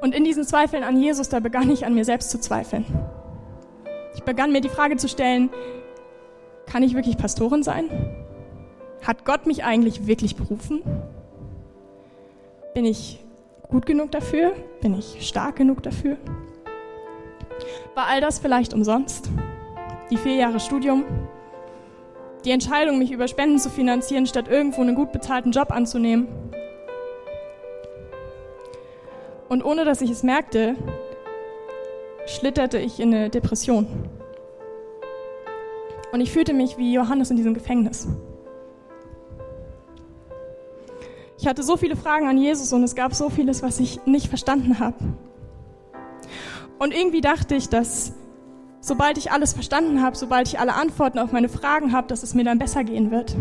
Und 0.00 0.14
in 0.14 0.24
diesen 0.24 0.44
Zweifeln 0.44 0.82
an 0.84 1.00
Jesus, 1.00 1.28
da 1.28 1.40
begann 1.40 1.70
ich 1.70 1.84
an 1.84 1.94
mir 1.94 2.04
selbst 2.04 2.30
zu 2.30 2.40
zweifeln. 2.40 2.84
Ich 4.14 4.22
begann 4.22 4.52
mir 4.52 4.60
die 4.60 4.68
Frage 4.68 4.96
zu 4.96 5.08
stellen, 5.08 5.50
kann 6.66 6.82
ich 6.82 6.94
wirklich 6.94 7.16
Pastorin 7.16 7.62
sein? 7.62 7.88
Hat 9.02 9.24
Gott 9.24 9.46
mich 9.46 9.64
eigentlich 9.64 10.06
wirklich 10.06 10.36
berufen? 10.36 10.82
Bin 12.74 12.84
ich 12.84 13.24
gut 13.68 13.86
genug 13.86 14.12
dafür? 14.12 14.52
Bin 14.80 14.96
ich 14.98 15.26
stark 15.26 15.56
genug 15.56 15.82
dafür? 15.82 16.16
War 17.94 18.06
all 18.06 18.20
das 18.20 18.38
vielleicht 18.38 18.74
umsonst? 18.74 19.30
die 20.10 20.16
vier 20.16 20.36
Jahre 20.36 20.60
Studium, 20.60 21.04
die 22.44 22.50
Entscheidung, 22.50 22.98
mich 22.98 23.12
über 23.12 23.28
Spenden 23.28 23.58
zu 23.58 23.68
finanzieren, 23.70 24.26
statt 24.26 24.48
irgendwo 24.48 24.80
einen 24.80 24.94
gut 24.94 25.12
bezahlten 25.12 25.52
Job 25.52 25.70
anzunehmen. 25.70 26.28
Und 29.48 29.64
ohne 29.64 29.84
dass 29.84 30.00
ich 30.00 30.10
es 30.10 30.22
merkte, 30.22 30.76
schlitterte 32.26 32.78
ich 32.78 33.00
in 33.00 33.14
eine 33.14 33.30
Depression. 33.30 33.86
Und 36.12 36.20
ich 36.20 36.30
fühlte 36.30 36.52
mich 36.52 36.78
wie 36.78 36.92
Johannes 36.92 37.30
in 37.30 37.36
diesem 37.36 37.54
Gefängnis. 37.54 38.08
Ich 41.38 41.46
hatte 41.46 41.62
so 41.62 41.76
viele 41.76 41.96
Fragen 41.96 42.28
an 42.28 42.36
Jesus 42.36 42.72
und 42.72 42.82
es 42.82 42.94
gab 42.94 43.14
so 43.14 43.30
vieles, 43.30 43.62
was 43.62 43.78
ich 43.78 44.04
nicht 44.06 44.28
verstanden 44.28 44.80
habe. 44.80 44.96
Und 46.78 46.92
irgendwie 46.92 47.20
dachte 47.20 47.54
ich, 47.54 47.68
dass 47.68 48.12
sobald 48.80 49.18
ich 49.18 49.30
alles 49.30 49.52
verstanden 49.52 50.02
habe, 50.02 50.16
sobald 50.16 50.48
ich 50.48 50.58
alle 50.58 50.74
Antworten 50.74 51.18
auf 51.18 51.32
meine 51.32 51.48
Fragen 51.48 51.92
habe, 51.92 52.08
dass 52.08 52.22
es 52.22 52.34
mir 52.34 52.44
dann 52.44 52.58
besser 52.58 52.84
gehen 52.84 53.10
wird. 53.10 53.36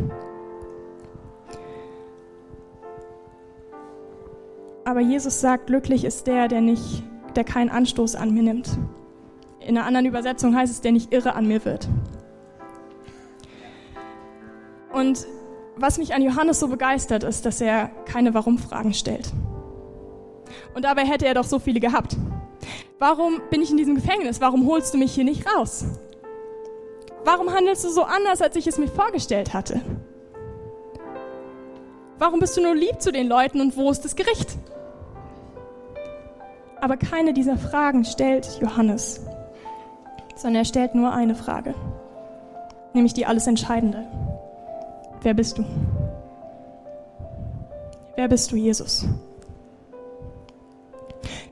Aber 4.88 5.02
Jesus 5.02 5.42
sagt, 5.42 5.68
glücklich 5.68 6.06
ist 6.06 6.28
der, 6.28 6.48
der 6.48 6.62
nicht, 6.62 7.04
der 7.36 7.44
keinen 7.44 7.70
Anstoß 7.70 8.16
an 8.16 8.34
mir 8.34 8.42
nimmt. 8.42 8.70
In 9.60 9.78
einer 9.78 9.86
anderen 9.86 10.06
Übersetzung 10.06 10.56
heißt 10.56 10.72
es, 10.72 10.80
der 10.80 10.94
nicht 10.94 11.12
irre 11.12 11.36
an 11.36 11.46
mir 11.46 11.66
wird. 11.66 11.90
Und 14.94 15.28
was 15.76 15.98
mich 15.98 16.16
an 16.16 16.22
Johannes 16.22 16.62
so 16.62 16.70
begeistert, 16.70 17.26
ist, 17.26 17.46
dass 17.46 17.60
er 17.60 17.90
keine 18.06 18.34
Warum-Fragen 18.34 18.94
stellt. 18.94 19.30
Und 20.74 20.86
dabei 20.86 21.04
hätte 21.04 21.26
er 21.28 21.34
doch 21.34 21.44
so 21.44 21.60
viele 21.60 21.82
gehabt. 21.82 22.16
Warum 22.98 23.42
bin 23.50 23.62
ich 23.62 23.72
in 23.72 23.76
diesem 23.76 23.96
Gefängnis? 23.96 24.40
Warum 24.40 24.68
holst 24.68 24.94
du 24.94 24.98
mich 24.98 25.14
hier 25.14 25.26
nicht 25.26 25.54
raus? 25.54 25.84
Warum 27.26 27.54
handelst 27.54 27.84
du 27.84 27.90
so 27.90 28.04
anders, 28.04 28.42
als 28.42 28.56
ich 28.56 28.68
es 28.68 28.78
mir 28.78 28.88
vorgestellt 28.88 29.54
hatte? 29.54 29.82
Warum 32.20 32.40
bist 32.40 32.56
du 32.56 32.62
nur 32.62 32.74
lieb 32.74 33.02
zu 33.02 33.12
den 33.12 33.28
Leuten 33.28 33.60
und 33.60 33.76
wo 33.76 33.92
ist 33.92 34.06
das 34.06 34.16
Gericht? 34.16 34.58
Aber 36.82 36.98
keine 36.98 37.34
dieser 37.34 37.58
Fragen 37.58 38.06
stellt 38.06 38.60
Johannes, 38.62 39.22
sondern 40.36 40.62
er 40.62 40.66
stellt 40.66 40.96
nur 40.96 41.12
eine 41.12 41.36
Frage, 41.36 41.74
nämlich 42.94 43.14
die 43.14 43.26
alles 43.26 43.48
Entscheidende. 43.48 44.04
Wer 45.22 45.34
bist 45.34 45.58
du? 45.58 45.66
Wer 48.16 48.28
bist 48.28 48.52
du, 48.52 48.56
Jesus? 48.56 49.08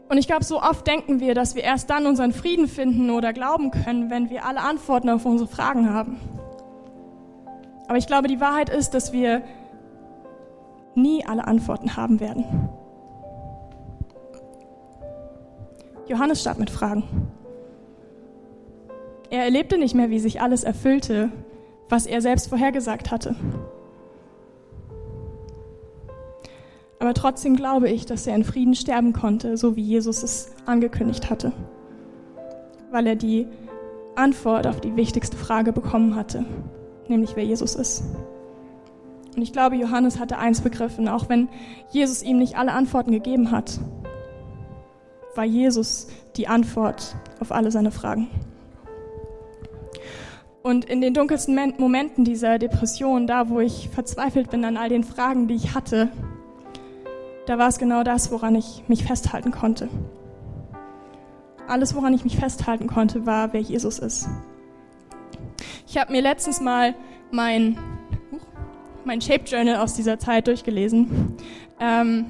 Und 0.07 0.17
ich 0.17 0.27
glaube, 0.27 0.43
so 0.43 0.61
oft 0.61 0.85
denken 0.85 1.19
wir, 1.19 1.33
dass 1.33 1.55
wir 1.55 1.63
erst 1.63 1.89
dann 1.89 2.05
unseren 2.05 2.31
Frieden 2.31 2.67
finden 2.67 3.09
oder 3.09 3.33
glauben 3.33 3.71
können, 3.71 4.09
wenn 4.09 4.29
wir 4.29 4.45
alle 4.45 4.61
Antworten 4.61 5.09
auf 5.09 5.25
unsere 5.25 5.49
Fragen 5.49 5.91
haben. 5.91 6.19
Aber 7.87 7.97
ich 7.97 8.07
glaube, 8.07 8.27
die 8.27 8.39
Wahrheit 8.39 8.69
ist, 8.69 8.93
dass 8.93 9.13
wir 9.13 9.41
nie 10.93 11.25
alle 11.25 11.45
Antworten 11.45 11.97
haben 11.97 12.19
werden. 12.19 12.69
Johannes 16.07 16.41
starb 16.41 16.59
mit 16.59 16.69
Fragen. 16.69 17.03
Er 19.29 19.43
erlebte 19.43 19.77
nicht 19.77 19.95
mehr, 19.95 20.09
wie 20.09 20.19
sich 20.19 20.41
alles 20.41 20.63
erfüllte, 20.63 21.31
was 21.89 22.05
er 22.05 22.21
selbst 22.21 22.47
vorhergesagt 22.47 23.11
hatte. 23.11 23.35
Aber 26.99 27.13
trotzdem 27.13 27.55
glaube 27.55 27.89
ich, 27.89 28.05
dass 28.05 28.25
er 28.25 28.35
in 28.35 28.43
Frieden 28.43 28.75
sterben 28.75 29.13
konnte, 29.13 29.57
so 29.57 29.75
wie 29.75 29.81
Jesus 29.81 30.23
es 30.23 30.55
angekündigt 30.65 31.29
hatte, 31.29 31.51
weil 32.91 33.05
er 33.07 33.15
die 33.15 33.47
Antwort 34.15 34.65
auf 34.65 34.79
die 34.79 34.95
wichtigste 34.95 35.35
Frage 35.35 35.73
bekommen 35.73 36.15
hatte, 36.15 36.45
nämlich 37.07 37.35
wer 37.35 37.43
Jesus 37.43 37.75
ist. 37.75 38.03
Und 39.35 39.41
ich 39.41 39.51
glaube, 39.51 39.75
Johannes 39.75 40.19
hatte 40.19 40.37
eins 40.37 40.61
begriffen, 40.61 41.09
auch 41.09 41.27
wenn 41.27 41.49
Jesus 41.91 42.23
ihm 42.23 42.37
nicht 42.37 42.57
alle 42.57 42.71
Antworten 42.71 43.11
gegeben 43.11 43.51
hat, 43.51 43.79
war 45.35 45.45
Jesus 45.45 46.07
die 46.35 46.47
Antwort 46.47 47.15
auf 47.39 47.51
alle 47.51 47.71
seine 47.71 47.91
Fragen. 47.91 48.29
Und 50.63 50.85
in 50.85 50.99
den 50.99 51.13
dunkelsten 51.13 51.55
Momenten 51.77 52.25
dieser 52.25 52.57
Depression, 52.57 53.27
da 53.27 53.49
wo 53.49 53.59
ich 53.59 53.89
verzweifelt 53.89 54.49
bin 54.49 54.65
an 54.65 54.77
all 54.77 54.89
den 54.89 55.03
Fragen, 55.03 55.47
die 55.47 55.53
ich 55.53 55.75
hatte, 55.75 56.09
da 57.45 57.59
war 57.59 57.67
es 57.67 57.77
genau 57.77 58.03
das, 58.03 58.31
woran 58.31 58.55
ich 58.55 58.83
mich 58.87 59.03
festhalten 59.03 59.51
konnte. 59.51 59.89
Alles, 61.67 61.95
woran 61.95 62.13
ich 62.13 62.23
mich 62.23 62.37
festhalten 62.37 62.87
konnte, 62.87 63.27
war, 63.27 63.53
wer 63.53 63.61
Jesus 63.61 63.99
ist. 63.99 64.27
Ich 65.87 65.97
habe 65.97 66.11
mir 66.11 66.21
letztens 66.21 66.59
mal 66.59 66.95
mein, 67.31 67.77
mein 69.03 69.21
Shape 69.21 69.43
Journal 69.45 69.77
aus 69.77 69.93
dieser 69.93 70.17
Zeit 70.17 70.47
durchgelesen. 70.47 71.35
Ähm, 71.79 72.25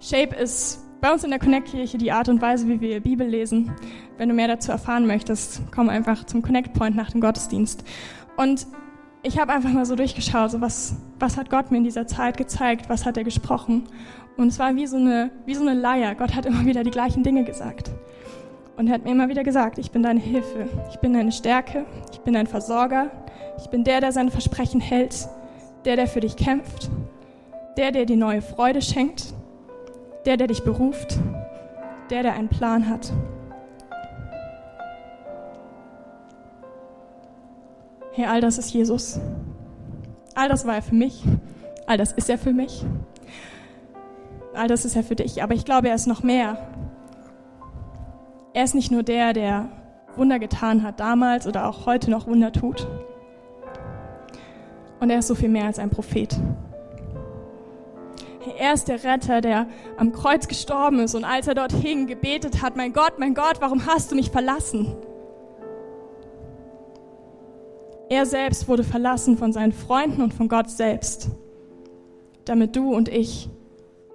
Shape 0.00 0.34
ist 0.34 0.85
bei 1.00 1.12
uns 1.12 1.24
in 1.24 1.30
der 1.30 1.38
Connect-Kirche 1.38 1.98
die 1.98 2.12
Art 2.12 2.28
und 2.28 2.40
Weise, 2.40 2.68
wie 2.68 2.80
wir 2.80 3.00
Bibel 3.00 3.26
lesen. 3.26 3.72
Wenn 4.16 4.28
du 4.28 4.34
mehr 4.34 4.48
dazu 4.48 4.72
erfahren 4.72 5.06
möchtest, 5.06 5.62
komm 5.74 5.88
einfach 5.88 6.24
zum 6.24 6.42
Connect 6.42 6.72
Point 6.72 6.96
nach 6.96 7.10
dem 7.10 7.20
Gottesdienst. 7.20 7.84
Und 8.36 8.66
ich 9.22 9.38
habe 9.38 9.52
einfach 9.52 9.72
mal 9.72 9.84
so 9.84 9.96
durchgeschaut, 9.96 10.50
so 10.50 10.60
was, 10.60 10.96
was 11.18 11.36
hat 11.36 11.50
Gott 11.50 11.70
mir 11.70 11.78
in 11.78 11.84
dieser 11.84 12.06
Zeit 12.06 12.36
gezeigt, 12.36 12.88
was 12.88 13.04
hat 13.04 13.16
er 13.16 13.24
gesprochen. 13.24 13.84
Und 14.36 14.48
es 14.48 14.58
war 14.58 14.74
wie 14.76 14.86
so 14.86 14.96
eine, 14.96 15.30
wie 15.46 15.54
so 15.54 15.62
eine 15.62 15.78
Leier. 15.78 16.14
Gott 16.14 16.34
hat 16.34 16.46
immer 16.46 16.64
wieder 16.64 16.84
die 16.84 16.90
gleichen 16.90 17.22
Dinge 17.22 17.44
gesagt. 17.44 17.90
Und 18.76 18.88
er 18.88 18.94
hat 18.94 19.04
mir 19.04 19.10
immer 19.10 19.28
wieder 19.28 19.42
gesagt, 19.42 19.78
ich 19.78 19.90
bin 19.90 20.02
deine 20.02 20.20
Hilfe, 20.20 20.68
ich 20.90 20.98
bin 20.98 21.14
deine 21.14 21.32
Stärke, 21.32 21.86
ich 22.12 22.20
bin 22.20 22.34
dein 22.34 22.46
Versorger, 22.46 23.10
ich 23.58 23.68
bin 23.68 23.84
der, 23.84 24.00
der 24.00 24.12
seine 24.12 24.30
Versprechen 24.30 24.80
hält, 24.80 25.28
der, 25.86 25.96
der 25.96 26.06
für 26.06 26.20
dich 26.20 26.36
kämpft, 26.36 26.90
der, 27.78 27.90
der 27.90 28.04
dir 28.04 28.16
neue 28.16 28.42
Freude 28.42 28.82
schenkt, 28.82 29.32
der, 30.26 30.36
der 30.36 30.48
dich 30.48 30.64
beruft, 30.64 31.18
der, 32.10 32.22
der 32.22 32.34
einen 32.34 32.48
Plan 32.48 32.88
hat. 32.88 33.12
Hey, 38.12 38.26
all 38.26 38.40
das 38.40 38.58
ist 38.58 38.72
Jesus. 38.72 39.20
All 40.34 40.48
das 40.48 40.66
war 40.66 40.74
er 40.74 40.82
für 40.82 40.94
mich. 40.94 41.22
All 41.86 41.96
das 41.96 42.12
ist 42.12 42.28
er 42.28 42.38
für 42.38 42.52
mich. 42.52 42.84
All 44.54 44.68
das 44.68 44.84
ist 44.84 44.96
er 44.96 45.02
für 45.02 45.16
dich. 45.16 45.42
Aber 45.42 45.54
ich 45.54 45.64
glaube, 45.64 45.88
er 45.88 45.94
ist 45.94 46.06
noch 46.06 46.22
mehr. 46.22 46.58
Er 48.54 48.64
ist 48.64 48.74
nicht 48.74 48.90
nur 48.90 49.02
der, 49.02 49.32
der 49.32 49.68
Wunder 50.16 50.38
getan 50.38 50.82
hat 50.82 50.98
damals 50.98 51.46
oder 51.46 51.68
auch 51.68 51.86
heute 51.86 52.10
noch 52.10 52.26
Wunder 52.26 52.52
tut. 52.52 52.88
Und 54.98 55.10
er 55.10 55.18
ist 55.18 55.28
so 55.28 55.34
viel 55.34 55.50
mehr 55.50 55.66
als 55.66 55.78
ein 55.78 55.90
Prophet. 55.90 56.40
Er 58.58 58.72
ist 58.72 58.88
der 58.88 59.04
Retter, 59.04 59.40
der 59.40 59.66
am 59.96 60.12
Kreuz 60.12 60.48
gestorben 60.48 61.00
ist 61.00 61.14
und 61.14 61.24
als 61.24 61.46
er 61.46 61.54
dort 61.54 61.72
hing, 61.72 62.06
gebetet 62.06 62.62
hat, 62.62 62.76
mein 62.76 62.92
Gott, 62.92 63.18
mein 63.18 63.34
Gott, 63.34 63.56
warum 63.60 63.86
hast 63.86 64.10
du 64.10 64.14
mich 64.14 64.30
verlassen? 64.30 64.96
Er 68.08 68.24
selbst 68.24 68.68
wurde 68.68 68.84
verlassen 68.84 69.36
von 69.36 69.52
seinen 69.52 69.72
Freunden 69.72 70.22
und 70.22 70.32
von 70.32 70.48
Gott 70.48 70.70
selbst, 70.70 71.28
damit 72.44 72.76
du 72.76 72.94
und 72.94 73.08
ich 73.08 73.50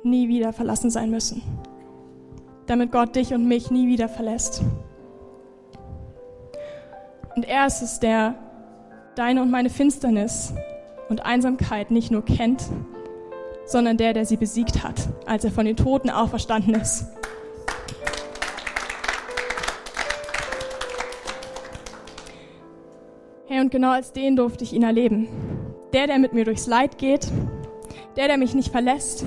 nie 0.03 0.27
wieder 0.27 0.53
verlassen 0.53 0.89
sein 0.89 1.11
müssen, 1.11 1.43
damit 2.65 2.91
Gott 2.91 3.15
dich 3.15 3.33
und 3.33 3.47
mich 3.47 3.69
nie 3.69 3.87
wieder 3.87 4.09
verlässt. 4.09 4.63
Und 7.35 7.47
er 7.47 7.67
ist 7.67 7.81
es, 7.81 7.99
der 7.99 8.35
deine 9.15 9.41
und 9.41 9.51
meine 9.51 9.69
Finsternis 9.69 10.53
und 11.09 11.25
Einsamkeit 11.25 11.91
nicht 11.91 12.11
nur 12.11 12.23
kennt, 12.23 12.63
sondern 13.71 13.97
der, 13.97 14.13
der 14.13 14.25
sie 14.25 14.37
besiegt 14.37 14.83
hat, 14.83 14.95
als 15.25 15.45
er 15.45 15.51
von 15.51 15.65
den 15.65 15.77
Toten 15.77 16.09
auferstanden 16.09 16.75
ist. 16.75 17.05
Hey, 23.47 23.59
und 23.59 23.71
genau 23.71 23.91
als 23.91 24.13
den 24.13 24.35
durfte 24.35 24.63
ich 24.63 24.73
ihn 24.73 24.83
erleben. 24.83 25.27
Der, 25.93 26.07
der 26.07 26.19
mit 26.19 26.33
mir 26.33 26.45
durchs 26.45 26.67
Leid 26.67 26.97
geht, 26.97 27.29
der, 28.15 28.27
der 28.27 28.37
mich 28.37 28.53
nicht 28.53 28.71
verlässt 28.71 29.25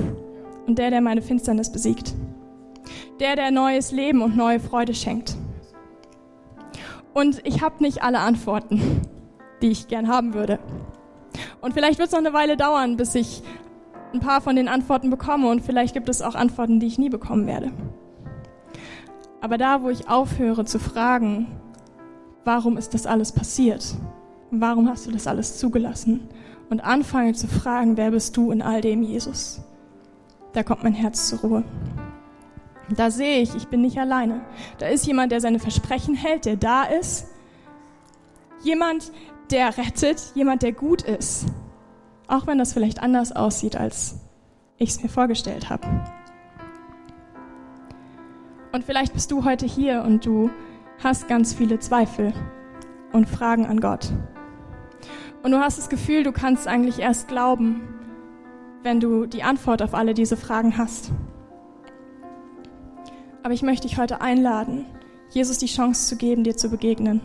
und 0.66 0.78
der, 0.78 0.90
der 0.90 1.00
meine 1.00 1.22
Finsternis 1.22 1.70
besiegt. 1.70 2.14
Der, 3.20 3.36
der 3.36 3.50
neues 3.50 3.92
Leben 3.92 4.22
und 4.22 4.36
neue 4.36 4.60
Freude 4.60 4.94
schenkt. 4.94 5.36
Und 7.12 7.40
ich 7.46 7.62
habe 7.62 7.82
nicht 7.82 8.02
alle 8.02 8.20
Antworten, 8.20 9.02
die 9.62 9.70
ich 9.70 9.88
gern 9.88 10.08
haben 10.08 10.34
würde. 10.34 10.58
Und 11.60 11.72
vielleicht 11.74 11.98
wird 11.98 12.08
es 12.08 12.12
noch 12.12 12.18
eine 12.18 12.32
Weile 12.32 12.56
dauern, 12.56 12.96
bis 12.96 13.14
ich 13.14 13.42
ein 14.14 14.20
paar 14.20 14.40
von 14.40 14.56
den 14.56 14.68
Antworten 14.68 15.10
bekomme 15.10 15.48
und 15.50 15.60
vielleicht 15.60 15.92
gibt 15.92 16.08
es 16.08 16.22
auch 16.22 16.34
Antworten, 16.34 16.80
die 16.80 16.86
ich 16.86 16.98
nie 16.98 17.10
bekommen 17.10 17.46
werde. 17.46 17.72
Aber 19.40 19.58
da, 19.58 19.82
wo 19.82 19.90
ich 19.90 20.08
aufhöre 20.08 20.64
zu 20.64 20.78
fragen, 20.78 21.48
warum 22.44 22.78
ist 22.78 22.94
das 22.94 23.06
alles 23.06 23.32
passiert? 23.32 23.94
Warum 24.50 24.88
hast 24.88 25.06
du 25.06 25.10
das 25.10 25.26
alles 25.26 25.58
zugelassen? 25.58 26.28
Und 26.70 26.82
anfange 26.82 27.34
zu 27.34 27.46
fragen, 27.46 27.96
wer 27.96 28.12
bist 28.12 28.36
du 28.36 28.50
in 28.52 28.62
all 28.62 28.80
dem, 28.80 29.02
Jesus? 29.02 29.60
Da 30.52 30.62
kommt 30.62 30.82
mein 30.82 30.94
Herz 30.94 31.28
zur 31.28 31.40
Ruhe. 31.40 31.64
Da 32.96 33.10
sehe 33.10 33.40
ich, 33.40 33.54
ich 33.54 33.68
bin 33.68 33.80
nicht 33.80 33.98
alleine. 33.98 34.42
Da 34.78 34.86
ist 34.86 35.06
jemand, 35.06 35.32
der 35.32 35.40
seine 35.40 35.58
Versprechen 35.58 36.14
hält, 36.14 36.44
der 36.44 36.56
da 36.56 36.84
ist. 36.84 37.26
Jemand, 38.62 39.10
der 39.50 39.76
rettet, 39.76 40.32
jemand, 40.34 40.62
der 40.62 40.72
gut 40.72 41.02
ist. 41.02 41.46
Auch 42.26 42.46
wenn 42.46 42.58
das 42.58 42.72
vielleicht 42.72 43.02
anders 43.02 43.32
aussieht, 43.32 43.76
als 43.76 44.16
ich 44.78 44.90
es 44.90 45.02
mir 45.02 45.08
vorgestellt 45.08 45.70
habe. 45.70 45.86
Und 48.72 48.84
vielleicht 48.84 49.12
bist 49.12 49.30
du 49.30 49.44
heute 49.44 49.66
hier 49.66 50.02
und 50.02 50.26
du 50.26 50.50
hast 51.02 51.28
ganz 51.28 51.54
viele 51.54 51.78
Zweifel 51.78 52.32
und 53.12 53.28
Fragen 53.28 53.66
an 53.66 53.80
Gott. 53.80 54.12
Und 55.42 55.52
du 55.52 55.58
hast 55.58 55.78
das 55.78 55.88
Gefühl, 55.88 56.22
du 56.22 56.32
kannst 56.32 56.66
eigentlich 56.66 56.98
erst 56.98 57.28
glauben, 57.28 57.82
wenn 58.82 59.00
du 59.00 59.26
die 59.26 59.42
Antwort 59.42 59.82
auf 59.82 59.94
alle 59.94 60.14
diese 60.14 60.36
Fragen 60.36 60.76
hast. 60.76 61.12
Aber 63.42 63.52
ich 63.52 63.62
möchte 63.62 63.86
dich 63.86 63.98
heute 63.98 64.20
einladen, 64.20 64.86
Jesus 65.30 65.58
die 65.58 65.66
Chance 65.66 66.08
zu 66.08 66.16
geben, 66.16 66.44
dir 66.44 66.56
zu 66.56 66.70
begegnen 66.70 67.20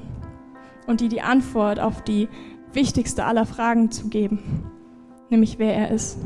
und 0.85 1.01
dir 1.01 1.09
die 1.09 1.21
Antwort 1.21 1.79
auf 1.79 2.03
die 2.03 2.27
wichtigste 2.73 3.25
aller 3.25 3.45
Fragen 3.45 3.89
zu 3.89 4.09
geben, 4.09 4.69
nämlich 5.29 5.59
wer 5.59 5.73
er 5.73 5.91
ist. 5.91 6.17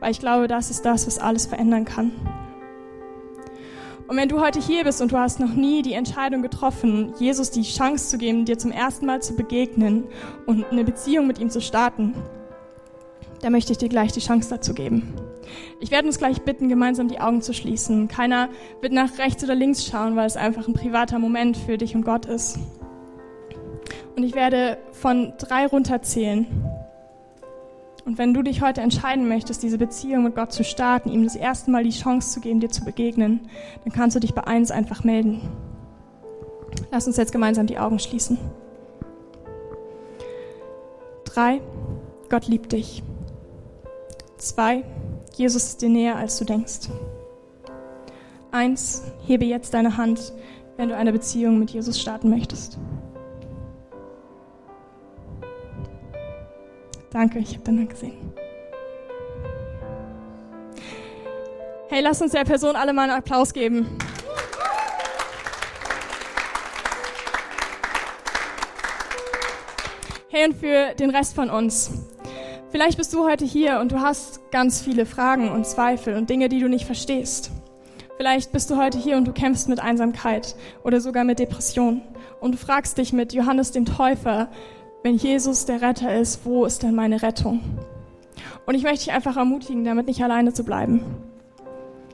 Weil 0.00 0.10
ich 0.10 0.20
glaube, 0.20 0.48
das 0.48 0.70
ist 0.70 0.84
das, 0.84 1.06
was 1.06 1.18
alles 1.18 1.46
verändern 1.46 1.84
kann. 1.84 2.12
Und 4.06 4.18
wenn 4.18 4.28
du 4.28 4.40
heute 4.40 4.60
hier 4.60 4.84
bist 4.84 5.00
und 5.00 5.12
du 5.12 5.18
hast 5.18 5.40
noch 5.40 5.54
nie 5.54 5.80
die 5.80 5.94
Entscheidung 5.94 6.42
getroffen, 6.42 7.14
Jesus 7.18 7.50
die 7.50 7.62
Chance 7.62 8.10
zu 8.10 8.18
geben, 8.18 8.44
dir 8.44 8.58
zum 8.58 8.70
ersten 8.70 9.06
Mal 9.06 9.22
zu 9.22 9.34
begegnen 9.34 10.04
und 10.46 10.66
eine 10.70 10.84
Beziehung 10.84 11.26
mit 11.26 11.38
ihm 11.38 11.48
zu 11.48 11.62
starten, 11.62 12.14
dann 13.40 13.52
möchte 13.52 13.72
ich 13.72 13.78
dir 13.78 13.88
gleich 13.88 14.12
die 14.12 14.20
Chance 14.20 14.50
dazu 14.50 14.74
geben. 14.74 15.14
Ich 15.80 15.90
werde 15.90 16.06
uns 16.06 16.18
gleich 16.18 16.42
bitten, 16.42 16.68
gemeinsam 16.68 17.08
die 17.08 17.20
Augen 17.20 17.42
zu 17.42 17.54
schließen. 17.54 18.08
Keiner 18.08 18.48
wird 18.80 18.92
nach 18.92 19.18
rechts 19.18 19.42
oder 19.42 19.54
links 19.54 19.86
schauen, 19.86 20.16
weil 20.16 20.26
es 20.26 20.36
einfach 20.36 20.68
ein 20.68 20.74
privater 20.74 21.18
Moment 21.18 21.56
für 21.56 21.78
dich 21.78 21.94
und 21.94 22.04
Gott 22.04 22.26
ist. 22.26 22.58
Und 24.16 24.22
ich 24.22 24.34
werde 24.34 24.78
von 24.92 25.32
drei 25.38 25.66
runterzählen. 25.66 26.46
Und 28.04 28.18
wenn 28.18 28.34
du 28.34 28.42
dich 28.42 28.60
heute 28.60 28.82
entscheiden 28.82 29.28
möchtest, 29.28 29.62
diese 29.62 29.78
Beziehung 29.78 30.24
mit 30.24 30.34
Gott 30.34 30.52
zu 30.52 30.62
starten, 30.62 31.10
ihm 31.10 31.24
das 31.24 31.36
erste 31.36 31.70
Mal 31.70 31.84
die 31.84 31.90
Chance 31.90 32.32
zu 32.32 32.40
geben, 32.40 32.60
dir 32.60 32.68
zu 32.68 32.84
begegnen, 32.84 33.48
dann 33.82 33.92
kannst 33.92 34.14
du 34.14 34.20
dich 34.20 34.34
bei 34.34 34.46
eins 34.46 34.70
einfach 34.70 35.04
melden. 35.04 35.40
Lass 36.90 37.06
uns 37.06 37.16
jetzt 37.16 37.32
gemeinsam 37.32 37.66
die 37.66 37.78
Augen 37.78 37.98
schließen. 37.98 38.38
Drei, 41.24 41.62
Gott 42.28 42.46
liebt 42.46 42.72
dich. 42.72 43.02
Zwei, 44.36 44.84
Jesus 45.34 45.64
ist 45.64 45.82
dir 45.82 45.88
näher, 45.88 46.16
als 46.16 46.38
du 46.38 46.44
denkst. 46.44 46.90
Eins, 48.52 49.02
hebe 49.26 49.46
jetzt 49.46 49.72
deine 49.72 49.96
Hand, 49.96 50.32
wenn 50.76 50.90
du 50.90 50.96
eine 50.96 51.12
Beziehung 51.12 51.58
mit 51.58 51.70
Jesus 51.70 52.00
starten 52.00 52.28
möchtest. 52.28 52.78
Danke, 57.14 57.38
ich 57.38 57.54
habe 57.54 57.62
deine 57.62 57.78
Hand 57.78 57.90
gesehen. 57.90 58.32
Hey, 61.88 62.00
lass 62.02 62.20
uns 62.20 62.32
der 62.32 62.42
Person 62.42 62.74
alle 62.74 62.92
mal 62.92 63.04
einen 63.04 63.12
Applaus 63.12 63.52
geben. 63.52 63.86
Hey, 70.28 70.46
und 70.46 70.56
für 70.56 70.92
den 70.98 71.10
Rest 71.10 71.36
von 71.36 71.50
uns. 71.50 71.92
Vielleicht 72.72 72.98
bist 72.98 73.14
du 73.14 73.24
heute 73.24 73.44
hier 73.44 73.78
und 73.78 73.92
du 73.92 74.00
hast 74.00 74.50
ganz 74.50 74.82
viele 74.82 75.06
Fragen 75.06 75.52
und 75.52 75.68
Zweifel 75.68 76.16
und 76.16 76.28
Dinge, 76.28 76.48
die 76.48 76.58
du 76.58 76.68
nicht 76.68 76.84
verstehst. 76.84 77.52
Vielleicht 78.16 78.50
bist 78.50 78.70
du 78.70 78.76
heute 78.76 78.98
hier 78.98 79.16
und 79.16 79.28
du 79.28 79.32
kämpfst 79.32 79.68
mit 79.68 79.78
Einsamkeit 79.78 80.56
oder 80.82 81.00
sogar 81.00 81.22
mit 81.22 81.38
Depression 81.38 82.02
und 82.40 82.56
du 82.56 82.58
fragst 82.58 82.98
dich 82.98 83.12
mit 83.12 83.32
Johannes 83.32 83.70
dem 83.70 83.84
Täufer, 83.84 84.48
wenn 85.04 85.16
Jesus 85.16 85.66
der 85.66 85.82
Retter 85.82 86.18
ist, 86.18 86.46
wo 86.46 86.64
ist 86.64 86.82
denn 86.82 86.94
meine 86.94 87.20
Rettung? 87.20 87.60
Und 88.64 88.74
ich 88.74 88.82
möchte 88.82 89.04
dich 89.04 89.12
einfach 89.12 89.36
ermutigen, 89.36 89.84
damit 89.84 90.06
nicht 90.06 90.24
alleine 90.24 90.54
zu 90.54 90.64
bleiben. 90.64 91.04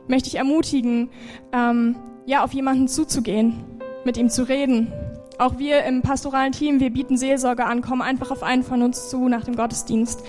Ich 0.02 0.08
möchte 0.08 0.30
dich 0.30 0.38
ermutigen, 0.38 1.08
ähm, 1.52 1.94
ja, 2.26 2.42
auf 2.42 2.52
jemanden 2.52 2.88
zuzugehen, 2.88 3.64
mit 4.04 4.16
ihm 4.16 4.28
zu 4.28 4.42
reden. 4.42 4.92
Auch 5.38 5.56
wir 5.56 5.84
im 5.84 6.02
pastoralen 6.02 6.50
Team, 6.50 6.80
wir 6.80 6.90
bieten 6.90 7.16
Seelsorge 7.16 7.64
an, 7.64 7.80
kommen 7.80 8.02
einfach 8.02 8.32
auf 8.32 8.42
einen 8.42 8.64
von 8.64 8.82
uns 8.82 9.08
zu 9.08 9.28
nach 9.28 9.44
dem 9.44 9.54
Gottesdienst. 9.54 10.24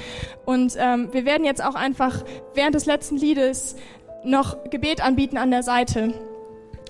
Und 0.45 0.75
ähm, 0.77 1.09
wir 1.11 1.25
werden 1.25 1.45
jetzt 1.45 1.63
auch 1.63 1.75
einfach 1.75 2.23
während 2.53 2.75
des 2.75 2.85
letzten 2.85 3.17
Liedes 3.17 3.75
noch 4.23 4.69
Gebet 4.69 5.03
anbieten 5.03 5.37
an 5.37 5.49
der 5.49 5.63
Seite. 5.63 6.13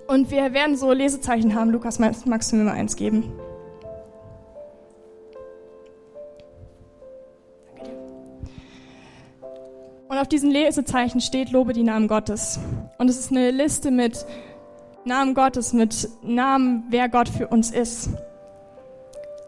Und 0.05 0.31
wir 0.31 0.51
werden 0.51 0.75
so 0.75 0.91
Lesezeichen 0.91 1.55
haben. 1.55 1.71
Lukas, 1.71 1.97
magst 1.97 2.51
du 2.51 2.57
mir 2.57 2.65
mal 2.65 2.73
eins 2.73 2.97
geben? 2.97 3.31
Auf 10.21 10.27
diesen 10.27 10.51
Lesezeichen 10.51 11.19
steht, 11.19 11.51
lobe 11.51 11.73
die 11.73 11.81
Namen 11.81 12.07
Gottes. 12.07 12.59
Und 12.99 13.09
es 13.09 13.17
ist 13.17 13.31
eine 13.31 13.49
Liste 13.49 13.89
mit 13.89 14.23
Namen 15.03 15.33
Gottes, 15.33 15.73
mit 15.73 16.07
Namen, 16.21 16.83
wer 16.89 17.09
Gott 17.09 17.27
für 17.27 17.47
uns 17.47 17.71
ist. 17.71 18.11